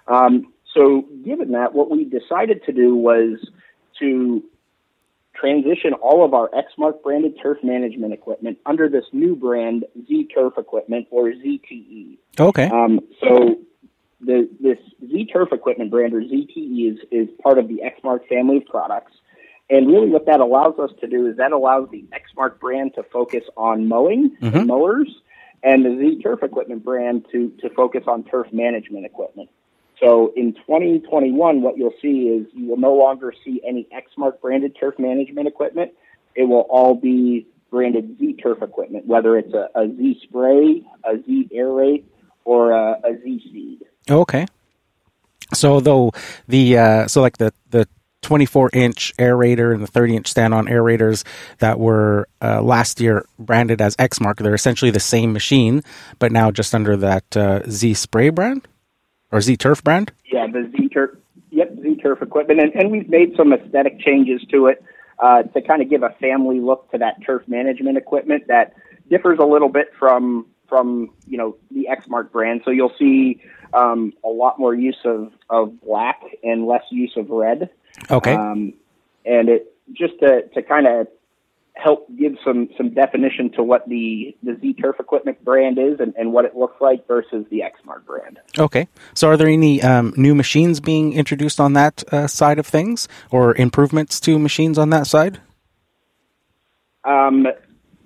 [0.07, 3.38] Um, so given that, what we decided to do was
[4.00, 4.44] to
[5.35, 10.55] transition all of our Exmark branded turf management equipment under this new brand, Z Turf
[10.57, 12.18] Equipment or ZTE.
[12.38, 12.68] okay.
[12.68, 13.57] Um, so
[14.20, 18.59] the this Z Turf Equipment brand or ZTE is is part of the Exmark family
[18.59, 19.12] of products.
[19.70, 23.03] And really, what that allows us to do is that allows the Exmark brand to
[23.05, 25.09] focus on mowing and mowers,
[25.62, 29.48] and the Z Turf Equipment brand to to focus on turf management equipment.
[30.00, 34.77] So in 2021, what you'll see is you will no longer see any Exmark branded
[34.79, 35.92] turf management equipment.
[36.35, 41.16] It will all be branded Z Turf equipment, whether it's a, a Z spray, a
[41.24, 42.05] Z aerate,
[42.44, 43.85] or a, a Z seed.
[44.11, 44.46] Okay.
[45.53, 46.12] So though
[46.48, 47.88] the uh, so like the the
[48.24, 51.24] 24 inch aerator and the 30 inch stand on aerators
[51.58, 55.82] that were uh, last year branded as Exmark, they're essentially the same machine,
[56.18, 58.66] but now just under that uh, Z spray brand
[59.30, 60.12] or Z turf brand.
[60.30, 61.10] Yeah, the Z Turf.
[61.50, 64.82] Yep, Z Turf equipment, and, and we've made some aesthetic changes to it
[65.18, 68.74] uh, to kind of give a family look to that turf management equipment that
[69.08, 72.62] differs a little bit from from you know the Exmark brand.
[72.64, 77.30] So you'll see um, a lot more use of of black and less use of
[77.30, 77.70] red.
[78.11, 78.35] Okay.
[78.35, 78.74] Um,
[79.24, 81.09] and it just to to kind of
[81.74, 86.14] help give some some definition to what the the Z Turf equipment brand is and,
[86.16, 88.38] and what it looks like versus the Exmark brand.
[88.59, 88.88] Okay.
[89.14, 93.09] So, are there any um, new machines being introduced on that uh, side of things,
[93.30, 95.40] or improvements to machines on that side?
[97.04, 97.46] Um,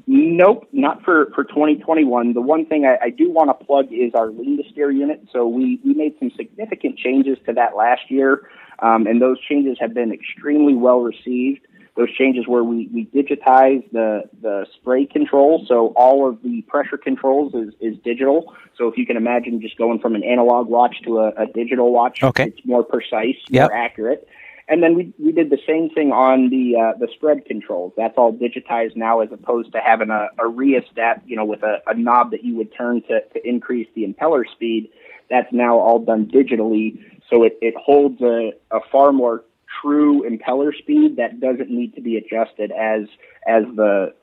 [0.06, 2.32] nope, not for, for 2021.
[2.32, 5.28] The one thing I, I do want to plug is our lean to steer unit.
[5.32, 8.48] So we, we made some significant changes to that last year,
[8.80, 11.66] um, and those changes have been extremely well received.
[11.96, 16.96] Those changes where we, we digitized the, the spray control, so all of the pressure
[16.96, 18.54] controls is, is digital.
[18.76, 21.90] So if you can imagine just going from an analog watch to a, a digital
[21.92, 22.44] watch, Okay.
[22.44, 23.70] it's more precise, Yep.
[23.70, 24.28] more accurate.
[24.68, 27.92] And then we we did the same thing on the uh, the spread controls.
[27.96, 31.78] That's all digitized now, as opposed to having a, a rheostat, you know, with a,
[31.86, 34.90] a knob that you would turn to, to increase the impeller speed.
[35.30, 36.98] That's now all done digitally,
[37.30, 39.44] so it, it holds a, a far more
[39.82, 43.02] true impeller speed that doesn't need to be adjusted as
[43.46, 44.14] as the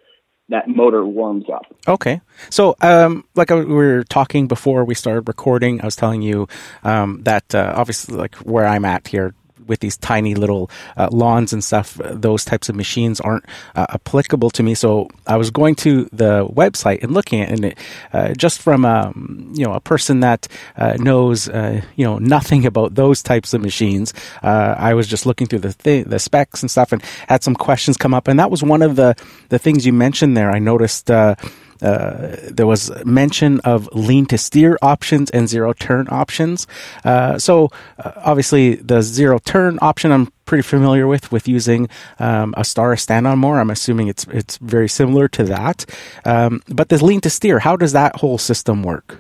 [0.50, 1.66] that motor warms up.
[1.88, 2.22] Okay.
[2.50, 6.48] So, um, like we were talking before we started recording, I was telling you
[6.84, 9.34] um, that uh, obviously, like where I'm at here,
[9.68, 14.50] with these tiny little uh, lawns and stuff, those types of machines aren't uh, applicable
[14.52, 14.76] to me.
[14.76, 17.78] So I was going to the website and looking at it,
[18.14, 20.48] uh, just from um, you know a person that
[20.78, 24.14] uh, knows uh, you know nothing about those types of machines.
[24.42, 27.98] I was just looking through the th- the specs and stuff, and had some questions
[27.98, 29.16] come up, and that was one of the
[29.50, 30.52] the things you mentioned there.
[30.52, 31.10] I noticed.
[31.82, 36.68] Uh, there was mention of lean to steer options and zero turn options.
[37.04, 42.54] Uh, so uh, obviously the zero turn option I'm pretty familiar with with using um,
[42.58, 43.60] a Star stand on more.
[43.60, 45.86] I'm assuming it's it's very similar to that.
[46.24, 49.20] Um, but the lean to steer, how does that whole system work?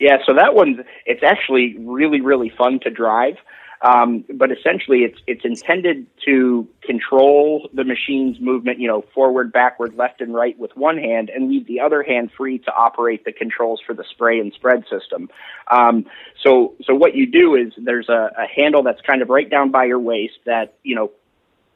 [0.00, 3.36] Yeah, so that one it's actually really really fun to drive.
[3.84, 9.94] Um, but essentially, it's it's intended to control the machine's movement, you know, forward, backward,
[9.94, 13.32] left, and right with one hand, and leave the other hand free to operate the
[13.32, 15.28] controls for the spray and spread system.
[15.70, 16.06] Um,
[16.42, 19.70] so, so what you do is there's a, a handle that's kind of right down
[19.70, 21.10] by your waist that you know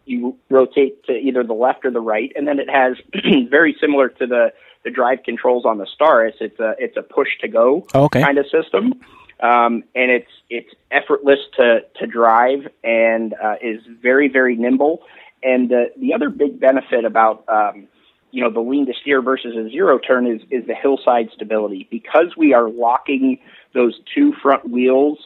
[0.07, 2.97] you rotate to either the left or the right, and then it has
[3.51, 6.41] very similar to the the drive controls on the Staris.
[6.41, 8.23] It's a it's a push to go okay.
[8.23, 8.95] kind of system
[9.41, 15.03] um, and it's it's effortless to to drive and uh, is very very nimble.
[15.43, 17.89] And uh, the other big benefit about um,
[18.31, 21.87] you know the lean to steer versus a zero turn is is the hillside stability
[21.91, 23.39] because we are locking
[23.75, 25.19] those two front wheels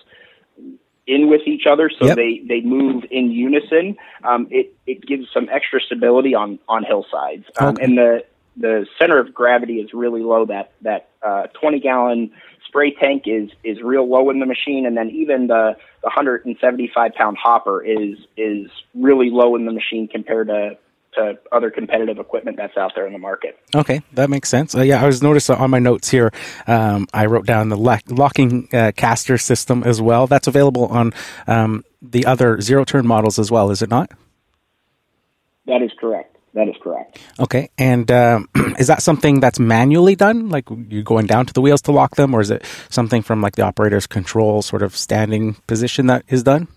[1.07, 2.17] in with each other so yep.
[2.17, 7.45] they they move in unison um, it it gives some extra stability on on hillsides
[7.59, 7.85] um, okay.
[7.85, 8.25] and the
[8.57, 12.31] the center of gravity is really low that that uh, 20 gallon
[12.73, 17.13] spray tank is is real low in the machine, and then even the, the 175
[17.15, 20.79] pound hopper is is really low in the machine compared to
[21.15, 23.59] to other competitive equipment that's out there in the market.
[23.75, 24.75] Okay, that makes sense.
[24.75, 26.33] Uh, yeah, I was noticing on my notes here.
[26.67, 30.27] Um, I wrote down the lock, locking uh, caster system as well.
[30.27, 31.13] That's available on
[31.47, 34.11] um, the other zero turn models as well, is it not?
[35.67, 36.32] That is correct.
[36.55, 37.19] That is correct.
[37.41, 40.51] Okay, and um, is that something that's manually done?
[40.51, 43.41] Like you're going down to the wheels to lock them, or is it something from
[43.41, 46.69] like the operator's control sort of standing position that is done?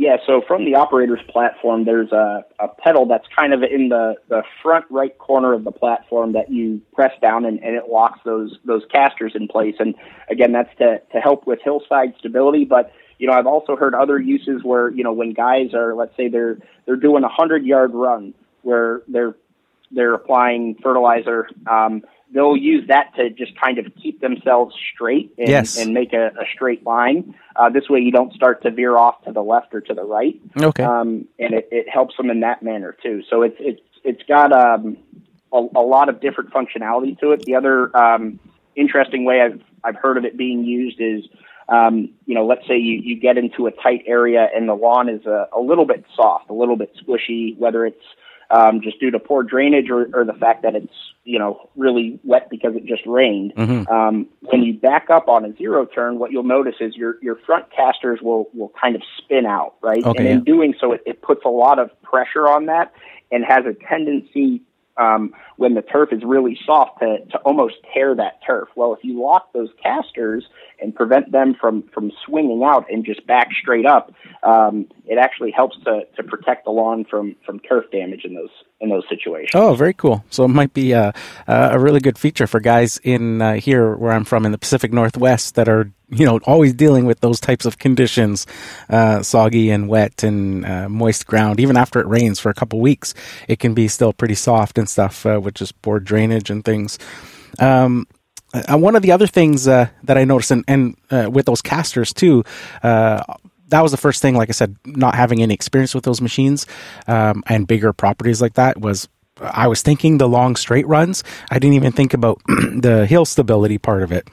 [0.00, 4.14] Yeah, so from the operator's platform, there's a, a pedal that's kind of in the,
[4.28, 8.20] the front right corner of the platform that you press down and, and it locks
[8.24, 9.74] those those casters in place.
[9.80, 9.96] And
[10.30, 14.18] again, that's to, to help with hillside stability, but you know, I've also heard other
[14.18, 17.92] uses where, you know, when guys are, let's say they're, they're doing a hundred yard
[17.92, 19.34] run where they're,
[19.90, 22.02] they're applying fertilizer, um,
[22.32, 25.78] they'll use that to just kind of keep themselves straight and, yes.
[25.78, 27.34] and make a, a straight line.
[27.56, 30.04] Uh, this way you don't start to veer off to the left or to the
[30.04, 30.40] right.
[30.60, 30.84] Okay.
[30.84, 33.22] Um, and it, it helps them in that manner too.
[33.28, 34.96] So it's, it's, it's got, um,
[35.52, 37.44] a, a lot of different functionality to it.
[37.44, 38.38] The other, um,
[38.76, 41.24] interesting way I've, I've heard of it being used is,
[41.68, 45.08] um, you know, let's say you, you get into a tight area and the lawn
[45.08, 48.02] is a, a little bit soft, a little bit squishy, whether it's
[48.50, 50.92] um, just due to poor drainage or, or the fact that it's,
[51.24, 53.52] you know, really wet because it just rained.
[53.54, 53.92] Mm-hmm.
[53.92, 57.36] Um, when you back up on a zero turn, what you'll notice is your, your
[57.44, 60.02] front casters will, will kind of spin out, right?
[60.02, 60.44] Okay, and in yeah.
[60.44, 62.92] doing so, it, it puts a lot of pressure on that
[63.30, 64.62] and has a tendency
[64.98, 68.68] um, when the turf is really soft to, to almost tear that turf.
[68.76, 70.46] Well, if you lock those casters
[70.80, 75.52] and prevent them from, from swinging out and just back straight up, um, it actually
[75.52, 79.50] helps to, to protect the lawn from, from turf damage in those in those situations.
[79.54, 80.24] Oh, very cool.
[80.30, 81.12] So it might be a,
[81.46, 84.92] a really good feature for guys in uh, here where I'm from in the Pacific
[84.92, 88.46] Northwest that are you know always dealing with those types of conditions,
[88.88, 91.60] uh, soggy and wet and uh, moist ground.
[91.60, 93.14] Even after it rains for a couple weeks,
[93.48, 96.98] it can be still pretty soft and stuff, uh, which is poor drainage and things.
[97.58, 98.06] Um,
[98.54, 102.14] uh, one of the other things uh, that I noticed, and, and with those casters
[102.14, 102.44] too,
[103.68, 104.34] that was the first thing.
[104.34, 106.66] Like I said, not having any experience with those machines
[107.06, 109.08] um, and bigger properties like that was.
[109.40, 111.22] I was thinking the long straight runs.
[111.48, 114.26] I didn't even think about the hill stability part of it.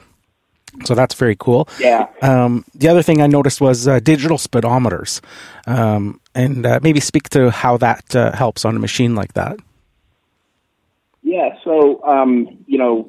[0.84, 1.68] So that's very cool.
[1.78, 2.08] Yeah.
[2.22, 5.20] Um, the other thing I noticed was uh, digital speedometers,
[5.66, 9.58] um, and uh, maybe speak to how that uh, helps on a machine like that.
[11.22, 11.56] Yeah.
[11.64, 13.08] So um, you know,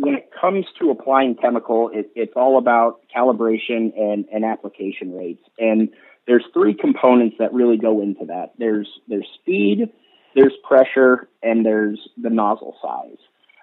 [0.00, 5.42] when it comes to applying chemical, it, it's all about calibration and, and application rates.
[5.58, 5.90] And
[6.26, 8.54] there's three components that really go into that.
[8.58, 9.90] There's there's speed,
[10.34, 13.18] there's pressure, and there's the nozzle size.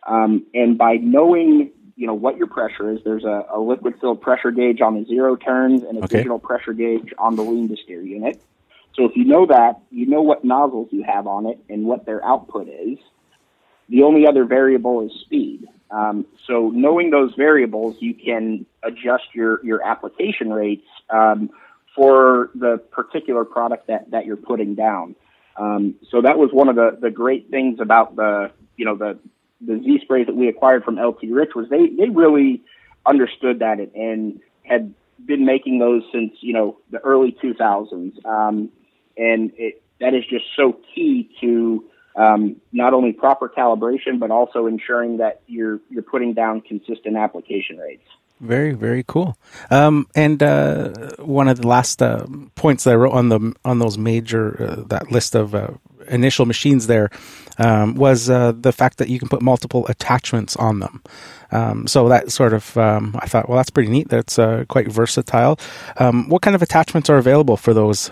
[0.05, 4.21] Um, and by knowing you know what your pressure is, there's a, a liquid filled
[4.21, 6.17] pressure gauge on the zero turns and a okay.
[6.17, 8.39] digital pressure gauge on the lean to steer unit.
[8.95, 12.05] So if you know that, you know what nozzles you have on it and what
[12.05, 12.99] their output is.
[13.89, 15.67] The only other variable is speed.
[15.89, 21.49] Um, so knowing those variables, you can adjust your, your application rates um,
[21.95, 25.15] for the particular product that, that you're putting down.
[25.57, 29.17] Um, so that was one of the, the great things about the you know the
[29.59, 32.61] the Z sprays that we acquired from LT Rich was they they really
[33.05, 34.93] understood that and had
[35.25, 38.69] been making those since you know the early 2000s, um,
[39.17, 41.83] and it, that is just so key to
[42.17, 47.77] um, not only proper calibration but also ensuring that you're you're putting down consistent application
[47.77, 48.07] rates.
[48.39, 49.35] Very, very cool.
[49.71, 53.79] Um, and uh, one of the last uh, points that I wrote on the on
[53.79, 55.69] those major uh, that list of uh,
[56.07, 57.09] initial machines there
[57.57, 61.01] um, was uh, the fact that you can put multiple attachments on them.
[61.51, 64.09] Um, so that sort of um, I thought, well, that's pretty neat.
[64.09, 65.59] That's uh, quite versatile.
[65.97, 68.11] Um, what kind of attachments are available for those?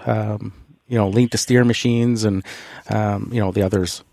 [0.88, 2.44] Um, you know, lean to steer machines and
[2.90, 4.04] um, you know the others.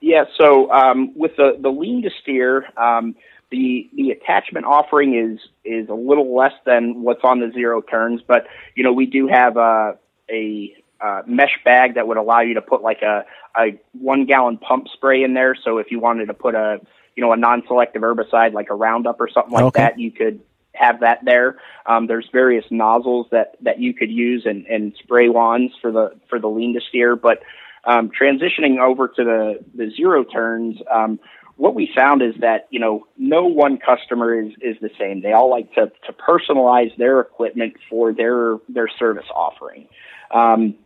[0.00, 3.14] Yeah, so um, with the the lean to steer, um,
[3.50, 8.20] the the attachment offering is is a little less than what's on the zero turns,
[8.26, 9.92] but you know we do have uh,
[10.30, 13.24] a a, a mesh bag that would allow you to put like a
[13.56, 15.54] a one gallon pump spray in there.
[15.54, 16.80] So if you wanted to put a
[17.16, 19.80] you know a non-selective herbicide like a Roundup or something like okay.
[19.80, 20.40] that, you could
[20.78, 21.56] have that there.
[21.86, 26.12] Um, there's various nozzles that that you could use and and spray wands for the
[26.28, 27.42] for the lean to steer, but
[27.84, 30.78] um, transitioning over to the the zero turns.
[30.90, 31.18] Um,
[31.56, 35.22] what we found is that you know no one customer is is the same.
[35.22, 39.88] They all like to to personalize their equipment for their their service offering.
[40.30, 40.76] Um,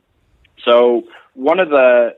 [0.65, 1.03] so
[1.35, 2.17] one of the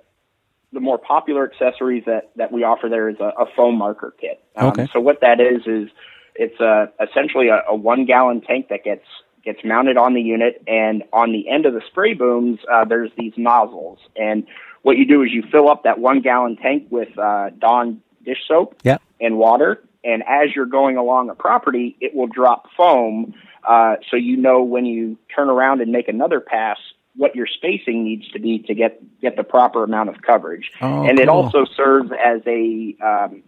[0.72, 4.42] the more popular accessories that that we offer there is a, a foam marker kit.
[4.56, 4.88] Um, okay.
[4.92, 5.88] So what that is is
[6.34, 9.04] it's a, essentially a, a one gallon tank that gets
[9.44, 13.10] gets mounted on the unit, and on the end of the spray booms, uh, there's
[13.18, 13.98] these nozzles.
[14.16, 14.46] And
[14.82, 18.38] what you do is you fill up that one gallon tank with uh, Dawn dish
[18.48, 19.02] soap yep.
[19.20, 19.82] and water.
[20.02, 23.34] And as you're going along a property, it will drop foam.
[23.66, 26.78] Uh, so you know when you turn around and make another pass,
[27.16, 30.70] what your spacing needs to be to get get the proper amount of coverage.
[30.80, 31.20] Oh, and cool.
[31.20, 33.42] it also serves as a um,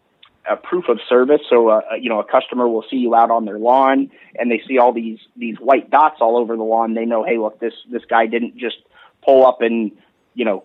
[0.48, 1.40] a proof of service.
[1.48, 4.62] So, uh, you know, a customer will see you out on their lawn and they
[4.66, 6.94] see all these these white dots all over the lawn.
[6.94, 8.76] They know, hey, look, this this guy didn't just
[9.24, 9.92] pull up and
[10.34, 10.64] you know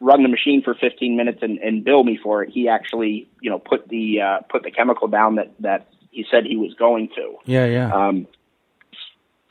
[0.00, 2.50] run the machine for 15 minutes and, and bill me for it.
[2.50, 6.44] He actually, you know, put the uh, put the chemical down that that he said
[6.44, 7.36] he was going to.
[7.44, 7.92] Yeah, yeah.
[7.92, 8.26] Um,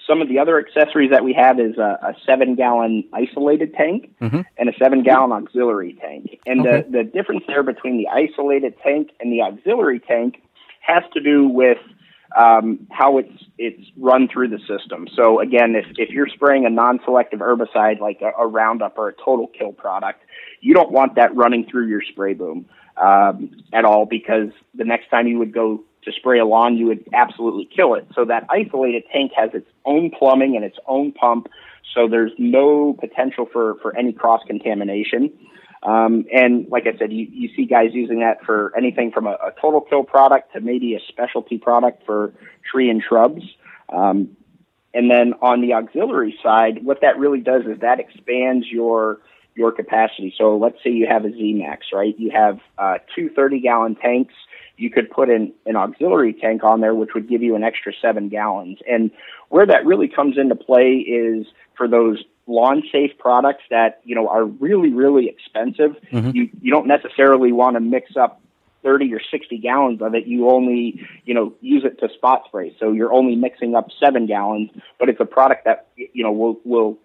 [0.10, 4.12] some of the other accessories that we have is a, a seven gallon isolated tank
[4.20, 4.42] mm-hmm.
[4.58, 6.40] and a seven gallon auxiliary tank.
[6.48, 6.82] And okay.
[6.82, 10.42] the, the difference there between the isolated tank and the auxiliary tank
[10.82, 11.78] has to do with
[12.38, 15.08] um, how it's it's run through the system.
[15.16, 19.14] So again, if if you're spraying a non-selective herbicide like a, a Roundup or a
[19.14, 20.22] Total Kill product,
[20.62, 22.66] you don't want that running through your spray boom
[22.98, 26.88] um, at all because the next time you would go to spray a lawn, you
[26.88, 28.08] would absolutely kill it.
[28.16, 31.48] So that isolated tank has its own plumbing and its own pump,
[31.94, 35.34] so there's no potential for for any cross contamination.
[35.82, 39.32] Um, and like I said, you, you see guys using that for anything from a,
[39.32, 42.34] a total kill product to maybe a specialty product for
[42.70, 43.44] tree and shrubs.
[43.88, 44.36] Um,
[44.94, 49.20] and then on the auxiliary side, what that really does is that expands your
[49.56, 50.34] your capacity.
[50.38, 52.16] So let's say you have a ZMax, right?
[52.18, 54.34] You have uh, two 30 gallon tanks.
[54.80, 57.92] You could put in an auxiliary tank on there, which would give you an extra
[58.02, 58.80] seven gallons.
[58.90, 59.12] And
[59.50, 64.28] where that really comes into play is for those lawn safe products that you know
[64.28, 65.96] are really really expensive.
[66.12, 66.32] Mm-hmm.
[66.34, 68.42] You you don't necessarily want to mix up
[68.84, 70.26] 30 or 60 gallons of it.
[70.26, 74.26] You only you know use it to spot spray, so you're only mixing up seven
[74.26, 74.72] gallons.
[74.98, 76.98] But it's a product that you know will will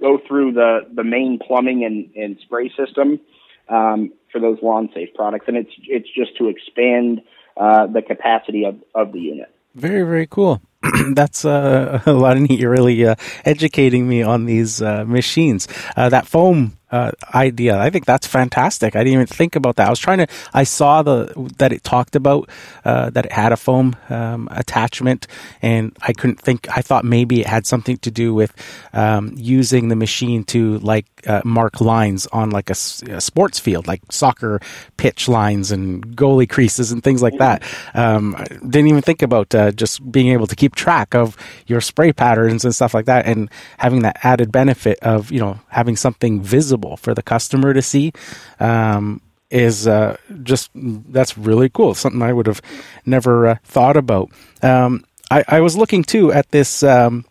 [0.00, 3.20] go through the the main plumbing and, and spray system
[3.68, 7.22] um, for those lawn safe products, and it's it's just to expand
[7.56, 9.54] uh, the capacity of, of the unit.
[9.74, 10.62] Very very cool.
[11.12, 12.60] that's uh, a lot of neat.
[12.60, 15.68] You're really uh, educating me on these uh, machines.
[15.96, 17.78] Uh, that foam uh, idea.
[17.78, 18.96] I think that's fantastic.
[18.96, 19.86] I didn't even think about that.
[19.86, 20.26] I was trying to.
[20.54, 22.48] I saw the that it talked about
[22.84, 25.26] uh, that it had a foam um, attachment,
[25.60, 26.66] and I couldn't think.
[26.74, 28.54] I thought maybe it had something to do with
[28.92, 32.76] um, using the machine to like uh, mark lines on like a,
[33.10, 34.60] a, sports field, like soccer
[34.96, 37.62] pitch lines and goalie creases and things like that.
[37.94, 41.36] Um, I didn't even think about uh, just being able to keep track of
[41.66, 45.60] your spray patterns and stuff like that, and having that added benefit of you know
[45.68, 48.12] having something visible visible for the customer to see
[48.60, 49.20] um,
[49.50, 51.94] is uh, just that's really cool.
[51.94, 52.60] Something I would have
[53.06, 54.30] never uh, thought about.
[54.62, 56.82] Um, I, I, was looking too at this.
[56.82, 57.24] Um,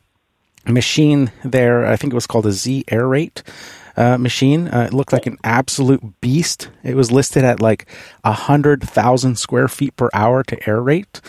[0.68, 1.86] machine there.
[1.86, 3.42] I think it was called a Z Aerate.
[3.96, 4.68] Uh, machine.
[4.68, 6.70] Uh, it looked like an absolute beast.
[6.84, 7.88] It was listed at like
[8.24, 11.22] a hundred thousand square feet per hour to aerate.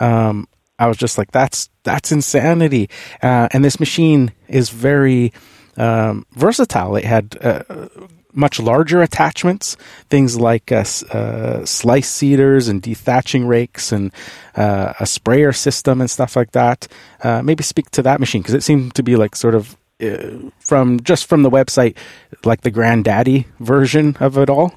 [0.00, 0.48] Um,
[0.78, 2.88] I was just like, that's that's insanity.
[3.22, 5.32] Uh, and this machine is very
[5.76, 6.96] um, versatile.
[6.96, 7.88] It had uh,
[8.34, 9.76] much larger attachments,
[10.10, 14.12] things like uh, uh, slice seeders and dethatching rakes and
[14.56, 16.88] uh, a sprayer system and stuff like that.
[17.22, 20.50] Uh, maybe speak to that machine because it seemed to be like sort of uh,
[20.58, 21.96] from just from the website,
[22.44, 24.74] like the granddaddy version of it all.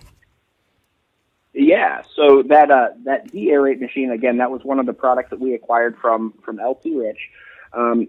[1.54, 5.40] Yeah, so that uh, that Z-Aerate machine again, that was one of the products that
[5.40, 7.30] we acquired from from LT Rich.
[7.74, 8.08] Um,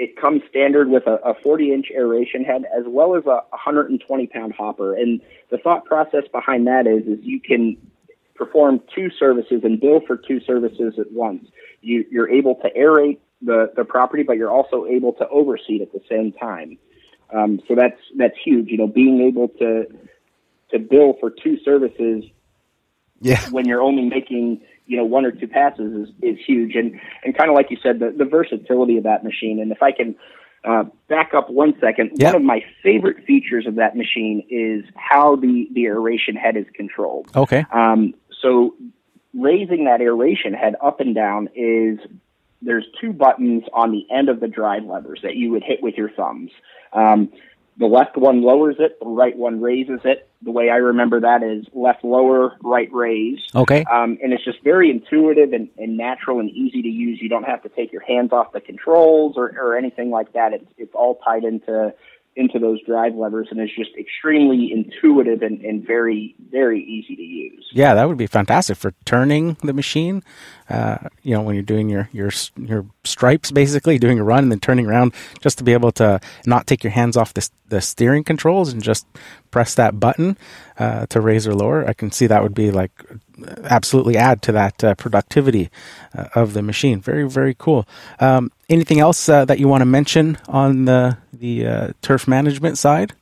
[0.00, 4.26] it comes standard with a, a 40 inch aeration head as well as a 120
[4.28, 4.94] pound hopper.
[4.96, 5.20] And
[5.50, 7.76] the thought process behind that is, is you can
[8.34, 11.46] perform two services and bill for two services at once.
[11.82, 15.92] You, you're able to aerate the, the property, but you're also able to overseed at
[15.92, 16.78] the same time.
[17.30, 18.68] Um, so that's, that's huge.
[18.68, 19.84] You know, being able to,
[20.70, 22.24] to bill for two services
[23.20, 23.46] yeah.
[23.50, 26.74] when you're only making you know one or two passes is, is huge.
[26.74, 29.60] And and kind of like you said the, the versatility of that machine.
[29.60, 30.16] And if i can
[30.64, 32.34] uh, back up one second yep.
[32.34, 36.66] one of my favorite features of that machine is how the the aeration head is
[36.74, 37.30] controlled.
[37.36, 37.64] Okay.
[37.72, 38.74] Um, so
[39.32, 42.00] raising that aeration head up and down is
[42.60, 45.94] there's two buttons on the end of the drive levers that you would hit with
[45.94, 46.50] your thumbs.
[46.92, 47.32] Um,
[47.80, 50.28] the left one lowers it, the right one raises it.
[50.42, 53.40] The way I remember that is left lower, right raise.
[53.54, 53.84] Okay.
[53.90, 57.20] Um, and it's just very intuitive and, and natural and easy to use.
[57.22, 60.52] You don't have to take your hands off the controls or, or anything like that.
[60.52, 61.94] It's, it's all tied into
[62.40, 67.22] into those drive levers and is just extremely intuitive and, and very very easy to
[67.22, 67.68] use.
[67.72, 70.22] Yeah that would be fantastic for turning the machine
[70.68, 74.52] uh, you know when you're doing your your your stripes basically doing a run and
[74.52, 77.80] then turning around just to be able to not take your hands off the, the
[77.80, 79.06] steering controls and just
[79.50, 80.38] press that button
[80.78, 81.86] uh, to raise or lower.
[81.88, 82.92] I can see that would be like
[83.64, 85.70] absolutely add to that uh, productivity
[86.16, 87.00] uh, of the machine.
[87.00, 87.86] Very very cool.
[88.18, 92.78] Um, anything else uh, that you want to mention on the the uh, turf management
[92.78, 93.14] side?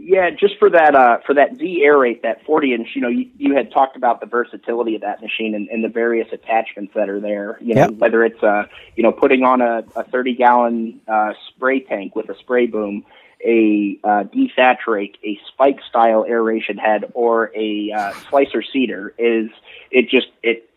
[0.00, 3.28] Yeah, just for that uh, for that Z Aerate, that 40 inch, you know, you,
[3.36, 7.10] you had talked about the versatility of that machine and, and the various attachments that
[7.10, 7.58] are there.
[7.60, 7.90] You know, yep.
[7.92, 8.64] whether it's uh,
[8.96, 13.04] you know putting on a, a 30 gallon uh, spray tank with a spray boom,
[13.44, 19.50] a uh, dethatch rake, a spike style aeration head, or a uh, slicer seeder is
[19.90, 20.70] it just it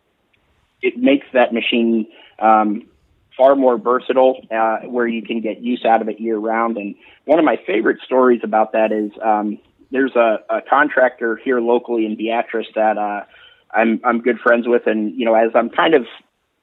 [0.81, 2.07] it makes that machine
[2.39, 2.85] um,
[3.37, 6.77] far more versatile, uh, where you can get use out of it year round.
[6.77, 9.59] And one of my favorite stories about that is um,
[9.91, 13.25] there's a, a contractor here locally in Beatrice that uh,
[13.73, 16.05] I'm I'm good friends with, and you know as I'm kind of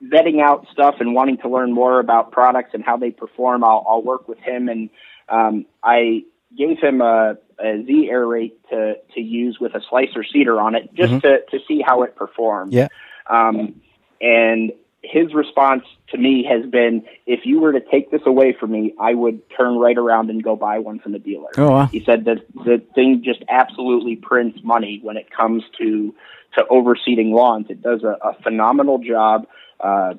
[0.03, 3.85] vetting out stuff and wanting to learn more about products and how they perform, I'll,
[3.89, 4.69] I'll work with him.
[4.69, 4.91] And
[5.29, 6.23] um, I
[6.57, 10.95] gave him a, a Z aerate to to use with a slicer seeder on it,
[10.95, 11.21] just mm-hmm.
[11.21, 12.73] to to see how it performed.
[12.73, 12.89] Yeah.
[13.29, 13.81] Um,
[14.21, 14.73] and
[15.03, 18.95] his response to me has been, if you were to take this away from me,
[18.99, 21.51] I would turn right around and go buy one from the dealer.
[21.57, 21.87] Oh, wow.
[21.87, 26.15] He said that the thing just absolutely prints money when it comes to
[26.57, 27.67] to overseeding lawns.
[27.69, 29.47] It does a, a phenomenal job,
[29.81, 30.15] uh,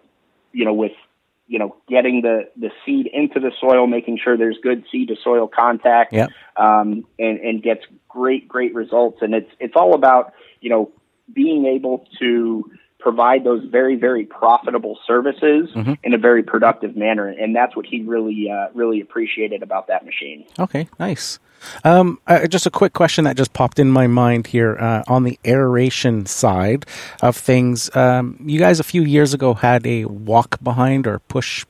[0.53, 0.93] you know, with
[1.47, 5.15] you know getting the the seed into the soil, making sure there's good seed to
[5.21, 6.29] soil contact, yep.
[6.55, 9.17] um, and and gets great great results.
[9.21, 10.91] And it's it's all about you know
[11.33, 15.93] being able to provide those very very profitable services mm-hmm.
[16.03, 20.05] in a very productive manner and that's what he really uh, really appreciated about that
[20.05, 21.39] machine okay nice
[21.83, 25.23] um, uh, just a quick question that just popped in my mind here uh, on
[25.23, 26.85] the aeration side
[27.21, 31.65] of things um, you guys a few years ago had a walk behind or push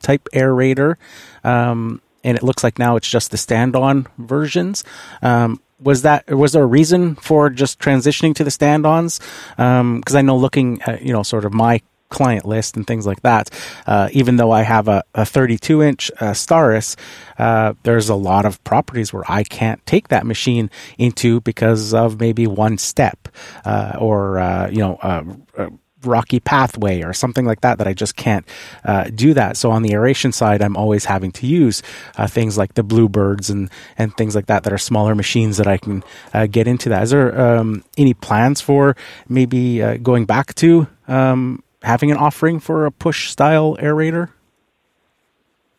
[0.00, 0.96] type aerator
[1.42, 4.82] um, and it looks like now it's just the stand-on versions.
[5.22, 9.18] Um, was that was there a reason for just transitioning to the stand-ons?
[9.56, 13.06] Because um, I know looking at you know sort of my client list and things
[13.06, 13.50] like that.
[13.86, 16.96] Uh, even though I have a, a 32 inch uh, Staris,
[17.38, 22.20] uh, there's a lot of properties where I can't take that machine into because of
[22.20, 23.28] maybe one step
[23.64, 25.68] uh, or uh, you know uh,
[26.06, 28.46] rocky pathway or something like that that I just can't
[28.84, 29.56] uh, do that.
[29.56, 31.82] So on the aeration side, I'm always having to use
[32.16, 35.66] uh, things like the bluebirds and and things like that that are smaller machines that
[35.66, 36.02] I can
[36.32, 37.04] uh, get into that.
[37.04, 38.96] Is there um, any plans for
[39.28, 44.30] maybe uh, going back to um, having an offering for a push style aerator?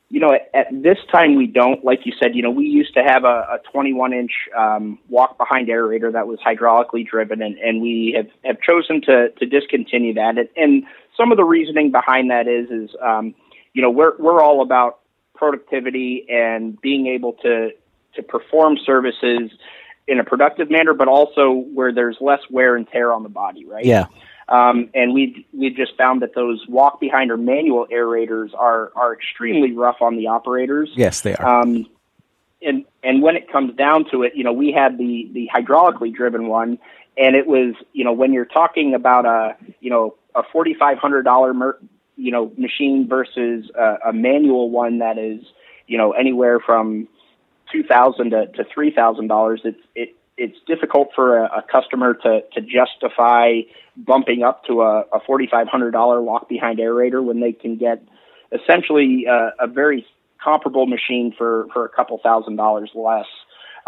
[0.09, 1.83] You know, at, at, this time we don't.
[1.83, 5.37] Like you said, you know, we used to have a, a 21 inch um, walk
[5.37, 10.13] behind aerator that was hydraulically driven, and, and we have, have chosen to, to discontinue
[10.13, 10.37] that.
[10.37, 10.83] And, and
[11.17, 13.35] some of the reasoning behind that is, is um,
[13.73, 14.99] you know, we're we're all about
[15.35, 17.71] productivity and being able to
[18.15, 19.51] to perform services
[20.07, 23.65] in a productive manner, but also where there's less wear and tear on the body,
[23.65, 23.85] right?
[23.85, 24.05] Yeah.
[24.49, 29.13] Um, and we've we've just found that those walk behind or manual aerators are are
[29.13, 30.89] extremely rough on the operators.
[30.95, 31.61] Yes, they are.
[31.61, 31.85] Um,
[32.61, 36.13] and and when it comes down to it, you know, we had the the hydraulically
[36.13, 36.79] driven one,
[37.17, 40.97] and it was you know when you're talking about a you know a forty five
[40.97, 41.77] hundred dollar
[42.15, 45.41] you know machine versus a, a manual one that is
[45.87, 47.07] you know anywhere from
[47.71, 52.13] two thousand to, to three thousand dollars, it's it it's difficult for a, a customer
[52.13, 53.61] to to justify
[53.95, 57.77] bumping up to a, a forty five hundred dollar walk behind aerator when they can
[57.77, 58.01] get
[58.51, 60.05] essentially uh, a very
[60.43, 63.25] comparable machine for for a couple thousand dollars less.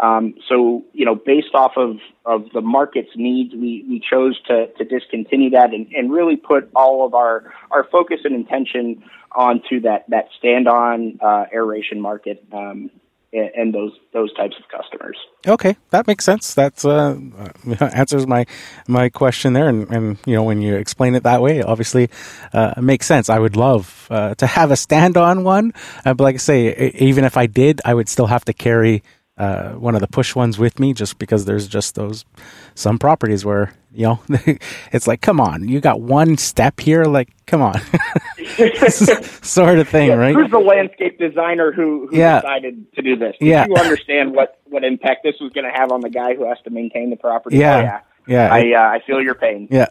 [0.00, 4.68] Um, so, you know, based off of, of the market's needs, we, we chose to,
[4.78, 9.80] to discontinue that and, and really put all of our, our focus and intention onto
[9.82, 12.42] that, that stand on uh, aeration market.
[12.50, 12.90] Um,
[13.32, 15.16] and those those types of customers.
[15.46, 16.54] Okay, that makes sense.
[16.54, 17.18] That's uh,
[17.80, 18.46] answers my
[18.88, 22.10] my question there, and, and you know when you explain it that way, obviously
[22.52, 23.30] uh, makes sense.
[23.30, 25.72] I would love uh, to have a stand on one,
[26.04, 29.02] uh, but like I say, even if I did, I would still have to carry
[29.40, 32.26] uh, one of the push ones with me just because there's just those
[32.74, 34.20] some properties where you know
[34.92, 37.04] it's like come on you got one step here?
[37.04, 37.80] Like come on.
[38.90, 40.34] Sort of thing yeah, right?
[40.34, 42.42] who's the landscape designer who, who yeah.
[42.42, 43.34] decided to do this?
[43.40, 43.66] Did yeah.
[43.66, 46.58] you understand what what impact this was going to have on the guy who has
[46.64, 47.56] to maintain the property?
[47.56, 47.76] Yeah.
[47.76, 49.68] Oh, yeah yeah, I uh, I feel your pain.
[49.70, 49.86] Yeah.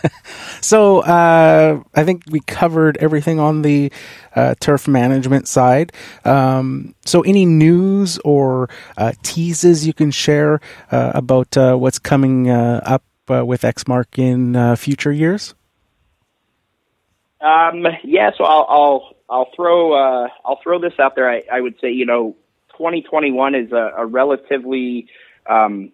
[0.60, 3.92] so uh, I think we covered everything on the
[4.34, 5.92] uh, turf management side.
[6.24, 10.60] Um, so any news or uh, teases you can share
[10.90, 15.54] uh, about uh, what's coming up with Exmark in future years?
[17.40, 18.30] Um, yeah.
[18.36, 19.94] So I'll I'll I'll throw
[20.44, 21.30] I'll throw this out there.
[21.30, 22.34] I, I would say you know
[22.72, 25.08] 2021 is a, a relatively
[25.48, 25.92] um,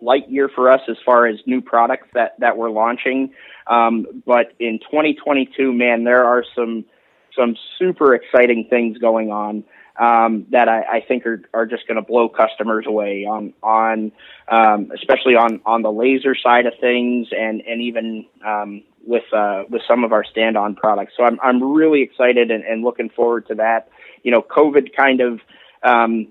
[0.00, 3.32] light year for us as far as new products that that we're launching.
[3.66, 6.84] Um, but in 2022, man, there are some
[7.36, 9.64] some super exciting things going on
[9.98, 14.12] um, that I, I think are, are just going to blow customers away on on
[14.48, 19.64] um, especially on on the Lazer side of things and and even um, with uh,
[19.68, 21.14] with some of our stand on products.
[21.16, 23.88] So I'm I'm really excited and, and looking forward to that.
[24.22, 25.40] You know, COVID kind of
[25.82, 26.28] um,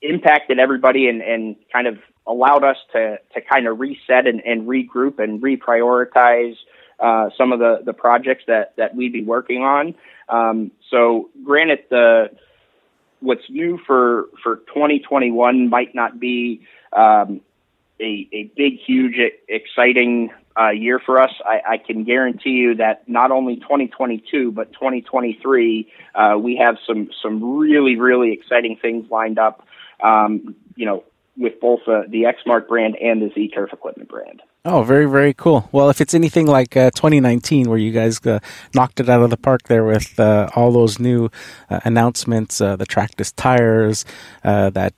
[0.00, 4.68] impacted everybody and, and kind of allowed us to to kind of reset and, and
[4.68, 6.56] regroup and reprioritize
[7.02, 9.94] uh, some of the, the projects that, that we'd be working on.
[10.28, 12.30] Um, so, granted, the
[13.20, 16.62] what's new for for 2021 might not be
[16.92, 17.40] um,
[18.00, 19.16] a, a big, huge,
[19.48, 21.30] exciting uh, year for us.
[21.44, 27.10] I, I, can guarantee you that not only 2022 but 2023, uh, we have some
[27.22, 29.66] some really, really exciting things lined up.
[30.02, 31.04] Um, you know,
[31.36, 34.42] with both uh, the Exmark brand and the Z Turf Equipment brand.
[34.64, 35.68] Oh, very, very cool.
[35.72, 38.38] Well, if it's anything like uh, 2019, where you guys uh,
[38.72, 41.30] knocked it out of the park there with uh, all those new
[41.68, 44.04] uh, announcements, uh, the Tractus tires,
[44.44, 44.94] uh, that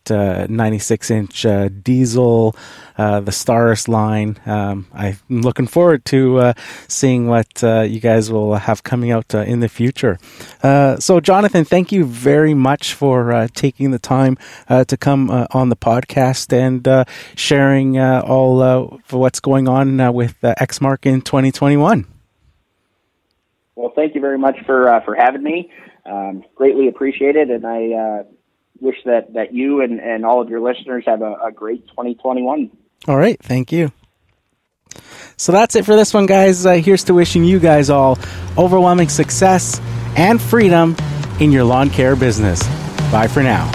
[0.51, 1.47] 96 inch
[1.83, 2.55] diesel,
[2.99, 6.53] the Staris line, um, I'm looking forward to
[6.87, 10.19] seeing what you guys will have coming out in the future.
[10.63, 14.37] so, Jonathan, thank you very much for taking the time
[14.69, 20.43] to come on the podcast and sharing all for what's going going on uh, with
[20.43, 22.07] uh, Exmark in 2021.
[23.77, 25.71] Well, thank you very much for uh, for having me.
[26.05, 28.23] Um, greatly appreciated, and I uh,
[28.81, 32.71] wish that, that you and, and all of your listeners have a, a great 2021.
[33.09, 33.93] All right, thank you.
[35.37, 36.67] So that's it for this one, guys.
[36.67, 38.19] Uh, here's to wishing you guys all
[38.59, 39.81] overwhelming success
[40.17, 40.95] and freedom
[41.41, 42.63] in your lawn care business.
[43.11, 43.71] Bye for now.